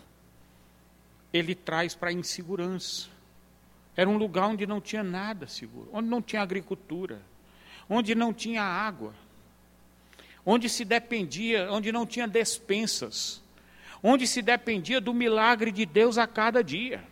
ele 1.31 1.53
traz 1.53 1.93
para 1.93 2.09
a 2.09 2.13
insegurança. 2.13 3.09
Era 3.95 4.09
um 4.09 4.17
lugar 4.17 4.47
onde 4.47 4.65
não 4.65 4.81
tinha 4.81 5.03
nada 5.03 5.45
seguro, 5.45 5.87
onde 5.93 6.09
não 6.09 6.19
tinha 6.19 6.41
agricultura, 6.41 7.21
onde 7.87 8.15
não 8.15 8.33
tinha 8.33 8.63
água, 8.63 9.13
onde 10.45 10.69
se 10.69 10.85
dependia, 10.85 11.71
onde 11.71 11.91
não 11.91 12.05
tinha 12.05 12.27
despensas, 12.27 13.41
onde 14.03 14.27
se 14.27 14.41
dependia 14.41 15.01
do 15.01 15.13
milagre 15.13 15.71
de 15.71 15.85
Deus 15.85 16.17
a 16.17 16.27
cada 16.27 16.63
dia. 16.63 17.03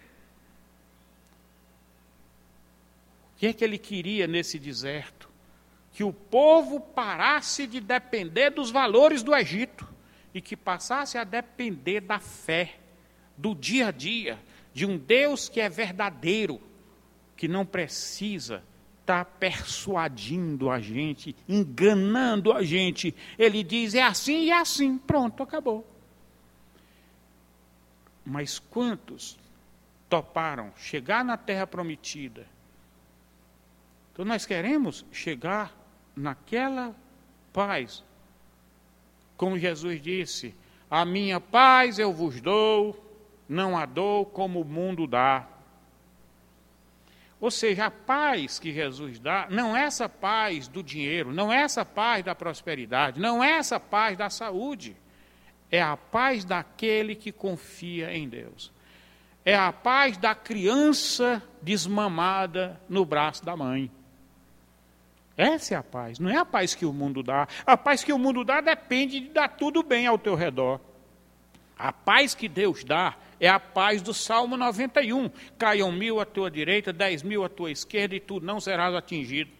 que 3.43 3.47
é 3.47 3.51
que 3.51 3.63
ele 3.65 3.77
queria 3.77 4.25
nesse 4.25 4.57
deserto? 4.57 5.29
Que 5.91 6.01
o 6.01 6.13
povo 6.13 6.79
parasse 6.79 7.67
de 7.67 7.81
depender 7.81 8.51
dos 8.51 8.71
valores 8.71 9.21
do 9.21 9.35
Egito 9.35 9.85
e 10.33 10.39
que 10.39 10.55
passasse 10.55 11.17
a 11.17 11.25
depender 11.25 11.99
da 11.99 12.19
fé, 12.19 12.79
do 13.35 13.53
dia 13.53 13.89
a 13.89 13.91
dia, 13.91 14.39
de 14.73 14.85
um 14.85 14.97
Deus 14.97 15.49
que 15.49 15.59
é 15.59 15.67
verdadeiro, 15.67 16.61
que 17.35 17.49
não 17.49 17.65
precisa 17.65 18.63
está 19.03 19.25
persuadindo 19.25 20.71
a 20.71 20.79
gente, 20.79 21.35
enganando 21.47 22.53
a 22.53 22.63
gente. 22.63 23.13
Ele 23.37 23.61
diz: 23.63 23.93
é 23.93 24.01
assim 24.01 24.45
e 24.45 24.51
é 24.51 24.59
assim. 24.59 24.97
Pronto, 24.97 25.43
acabou. 25.43 25.85
Mas 28.25 28.57
quantos 28.57 29.37
toparam 30.09 30.71
chegar 30.77 31.23
na 31.23 31.35
terra 31.35 31.67
prometida? 31.67 32.47
Então 34.11 34.23
nós 34.23 34.45
queremos 34.45 35.05
chegar 35.11 35.75
naquela 36.15 36.95
paz. 37.51 38.03
Como 39.35 39.59
Jesus 39.59 40.01
disse: 40.01 40.55
A 40.89 41.03
minha 41.03 41.41
paz 41.41 41.99
eu 41.99 42.13
vos 42.13 42.39
dou, 42.39 42.97
não 43.49 43.77
a 43.77 43.85
dou 43.85 44.25
como 44.25 44.61
o 44.61 44.65
mundo 44.65 45.05
dá. 45.05 45.45
Ou 47.43 47.51
seja, 47.51 47.87
a 47.87 47.91
paz 47.91 48.57
que 48.57 48.71
Jesus 48.71 49.19
dá 49.19 49.47
não 49.49 49.75
é 49.75 49.83
essa 49.83 50.07
paz 50.07 50.69
do 50.69 50.81
dinheiro, 50.81 51.33
não 51.33 51.51
é 51.51 51.57
essa 51.57 51.83
paz 51.83 52.23
da 52.23 52.33
prosperidade, 52.33 53.19
não 53.19 53.43
é 53.43 53.57
essa 53.57 53.77
paz 53.77 54.17
da 54.17 54.29
saúde. 54.29 54.95
É 55.69 55.81
a 55.81 55.97
paz 55.97 56.45
daquele 56.45 57.15
que 57.15 57.33
confia 57.33 58.15
em 58.15 58.29
Deus. 58.29 58.71
É 59.43 59.57
a 59.57 59.73
paz 59.73 60.15
da 60.15 60.33
criança 60.33 61.43
desmamada 61.61 62.79
no 62.87 63.03
braço 63.03 63.43
da 63.43 63.57
mãe. 63.57 63.91
Essa 65.35 65.73
é 65.73 65.77
a 65.77 65.83
paz, 65.83 66.19
não 66.19 66.29
é 66.29 66.37
a 66.37 66.45
paz 66.45 66.73
que 66.73 66.85
o 66.85 66.93
mundo 66.93 67.21
dá. 67.21 67.45
A 67.65 67.75
paz 67.75 68.05
que 68.05 68.13
o 68.13 68.17
mundo 68.17 68.45
dá 68.45 68.61
depende 68.61 69.19
de 69.19 69.27
dar 69.27 69.49
tudo 69.49 69.83
bem 69.83 70.07
ao 70.07 70.17
teu 70.17 70.35
redor. 70.35 70.79
A 71.77 71.91
paz 71.91 72.33
que 72.33 72.47
Deus 72.47 72.85
dá 72.85 73.17
é 73.45 73.49
a 73.49 73.59
paz 73.59 74.01
do 74.01 74.13
Salmo 74.13 74.55
91. 74.55 75.29
Caiam 75.57 75.91
mil 75.91 76.21
à 76.21 76.25
tua 76.25 76.49
direita, 76.49 76.93
dez 76.93 77.21
mil 77.21 77.43
à 77.43 77.49
tua 77.49 77.69
esquerda, 77.69 78.15
e 78.15 78.19
tu 78.21 78.39
não 78.39 78.57
serás 78.61 78.95
atingido. 78.95 79.51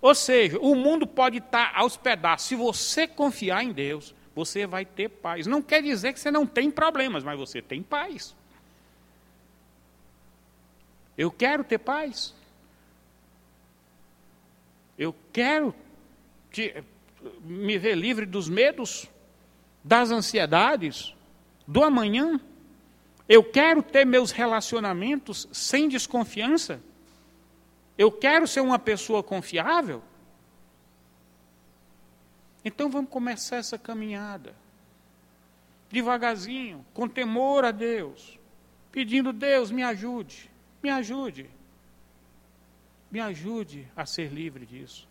Ou 0.00 0.12
seja, 0.12 0.58
o 0.58 0.74
mundo 0.74 1.06
pode 1.06 1.38
estar 1.38 1.70
aos 1.76 1.96
pedaços. 1.96 2.48
Se 2.48 2.56
você 2.56 3.06
confiar 3.06 3.62
em 3.62 3.70
Deus, 3.70 4.12
você 4.34 4.66
vai 4.66 4.84
ter 4.84 5.08
paz. 5.08 5.46
Não 5.46 5.62
quer 5.62 5.84
dizer 5.84 6.12
que 6.12 6.18
você 6.18 6.32
não 6.32 6.44
tem 6.44 6.68
problemas, 6.68 7.22
mas 7.22 7.38
você 7.38 7.62
tem 7.62 7.80
paz. 7.80 8.34
Eu 11.16 11.30
quero 11.30 11.62
ter 11.62 11.78
paz. 11.78 12.34
Eu 14.98 15.14
quero 15.32 15.72
me 17.40 17.78
ver 17.78 17.94
livre 17.94 18.26
dos 18.26 18.48
medos, 18.48 19.08
das 19.84 20.10
ansiedades, 20.10 21.14
do 21.68 21.84
amanhã. 21.84 22.40
Eu 23.28 23.44
quero 23.44 23.82
ter 23.82 24.04
meus 24.04 24.30
relacionamentos 24.30 25.48
sem 25.52 25.88
desconfiança. 25.88 26.82
Eu 27.96 28.10
quero 28.10 28.46
ser 28.46 28.60
uma 28.60 28.78
pessoa 28.78 29.22
confiável. 29.22 30.02
Então 32.64 32.90
vamos 32.90 33.10
começar 33.10 33.56
essa 33.56 33.78
caminhada. 33.78 34.54
Devagarzinho, 35.90 36.84
com 36.94 37.08
temor 37.08 37.64
a 37.64 37.70
Deus, 37.70 38.38
pedindo: 38.90 39.32
Deus, 39.32 39.70
me 39.70 39.82
ajude, 39.82 40.50
me 40.82 40.90
ajude. 40.90 41.50
Me 43.10 43.20
ajude 43.20 43.86
a 43.94 44.06
ser 44.06 44.32
livre 44.32 44.64
disso. 44.64 45.06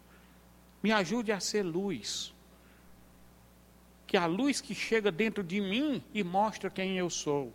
Me 0.82 0.92
ajude 0.92 1.32
a 1.32 1.40
ser 1.40 1.62
luz 1.62 2.34
que 4.12 4.18
a 4.18 4.26
luz 4.26 4.60
que 4.60 4.76
chega 4.76 5.10
dentro 5.10 5.42
de 5.42 5.62
mim 5.62 6.04
e 6.14 6.22
mostra 6.22 6.70
quem 6.70 6.98
eu 6.98 7.10
sou, 7.10 7.54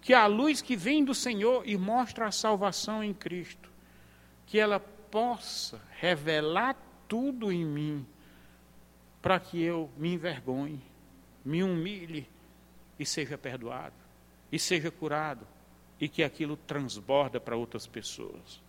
que 0.00 0.14
a 0.14 0.26
luz 0.26 0.62
que 0.62 0.76
vem 0.76 1.04
do 1.04 1.14
Senhor 1.14 1.62
e 1.66 1.76
mostra 1.76 2.26
a 2.26 2.32
salvação 2.32 3.02
em 3.02 3.12
Cristo, 3.12 3.70
que 4.46 4.58
ela 4.58 4.80
possa 4.80 5.80
revelar 5.98 6.76
tudo 7.06 7.50
em 7.50 7.64
mim, 7.64 8.06
para 9.20 9.40
que 9.40 9.60
eu 9.60 9.90
me 9.96 10.14
envergonhe, 10.14 10.82
me 11.44 11.62
humilhe 11.62 12.28
e 12.98 13.04
seja 13.04 13.36
perdoado, 13.36 13.94
e 14.50 14.58
seja 14.58 14.90
curado, 14.90 15.46
e 16.00 16.08
que 16.08 16.22
aquilo 16.22 16.56
transborda 16.56 17.40
para 17.40 17.56
outras 17.56 17.86
pessoas. 17.86 18.60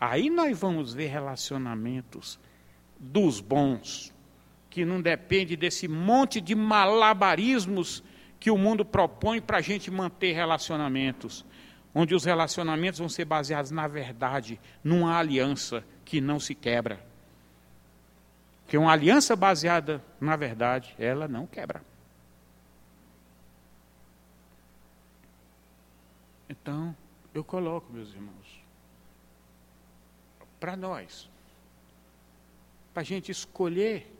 Aí 0.00 0.30
nós 0.30 0.58
vamos 0.58 0.94
ver 0.94 1.08
relacionamentos 1.08 2.38
dos 2.98 3.40
bons, 3.40 4.12
que 4.70 4.84
não 4.84 5.00
depende 5.00 5.56
desse 5.56 5.86
monte 5.86 6.40
de 6.40 6.54
malabarismos 6.54 8.02
que 8.44 8.50
o 8.50 8.58
mundo 8.58 8.84
propõe 8.84 9.40
para 9.40 9.56
a 9.56 9.60
gente 9.62 9.90
manter 9.90 10.34
relacionamentos, 10.34 11.46
onde 11.94 12.14
os 12.14 12.26
relacionamentos 12.26 12.98
vão 12.98 13.08
ser 13.08 13.24
baseados 13.24 13.70
na 13.70 13.88
verdade, 13.88 14.60
numa 14.84 15.16
aliança 15.16 15.82
que 16.04 16.20
não 16.20 16.38
se 16.38 16.54
quebra. 16.54 17.02
Porque 18.60 18.76
uma 18.76 18.92
aliança 18.92 19.34
baseada 19.34 20.04
na 20.20 20.36
verdade, 20.36 20.94
ela 20.98 21.26
não 21.26 21.46
quebra. 21.46 21.82
Então, 26.46 26.94
eu 27.32 27.42
coloco, 27.42 27.90
meus 27.90 28.12
irmãos, 28.12 28.60
para 30.60 30.76
nós, 30.76 31.30
para 32.92 33.00
a 33.00 33.06
gente 33.06 33.32
escolher 33.32 34.14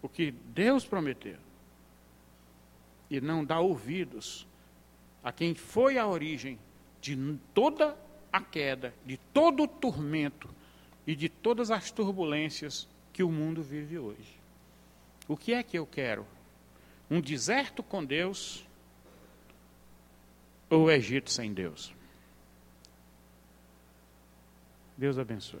o 0.00 0.08
que 0.08 0.30
Deus 0.30 0.86
prometeu 0.86 1.45
e 3.10 3.20
não 3.20 3.44
dá 3.44 3.60
ouvidos 3.60 4.46
a 5.22 5.32
quem 5.32 5.54
foi 5.54 5.98
a 5.98 6.06
origem 6.06 6.58
de 7.00 7.16
toda 7.54 7.96
a 8.32 8.40
queda, 8.40 8.94
de 9.04 9.16
todo 9.16 9.62
o 9.62 9.68
tormento 9.68 10.48
e 11.06 11.14
de 11.14 11.28
todas 11.28 11.70
as 11.70 11.90
turbulências 11.90 12.88
que 13.12 13.22
o 13.22 13.30
mundo 13.30 13.62
vive 13.62 13.98
hoje. 13.98 14.38
O 15.28 15.36
que 15.36 15.52
é 15.52 15.62
que 15.62 15.78
eu 15.78 15.86
quero? 15.86 16.26
Um 17.10 17.20
deserto 17.20 17.82
com 17.82 18.04
Deus 18.04 18.64
ou 20.68 20.84
o 20.84 20.90
Egito 20.90 21.30
sem 21.30 21.52
Deus? 21.52 21.94
Deus 24.96 25.18
abençoe. 25.18 25.60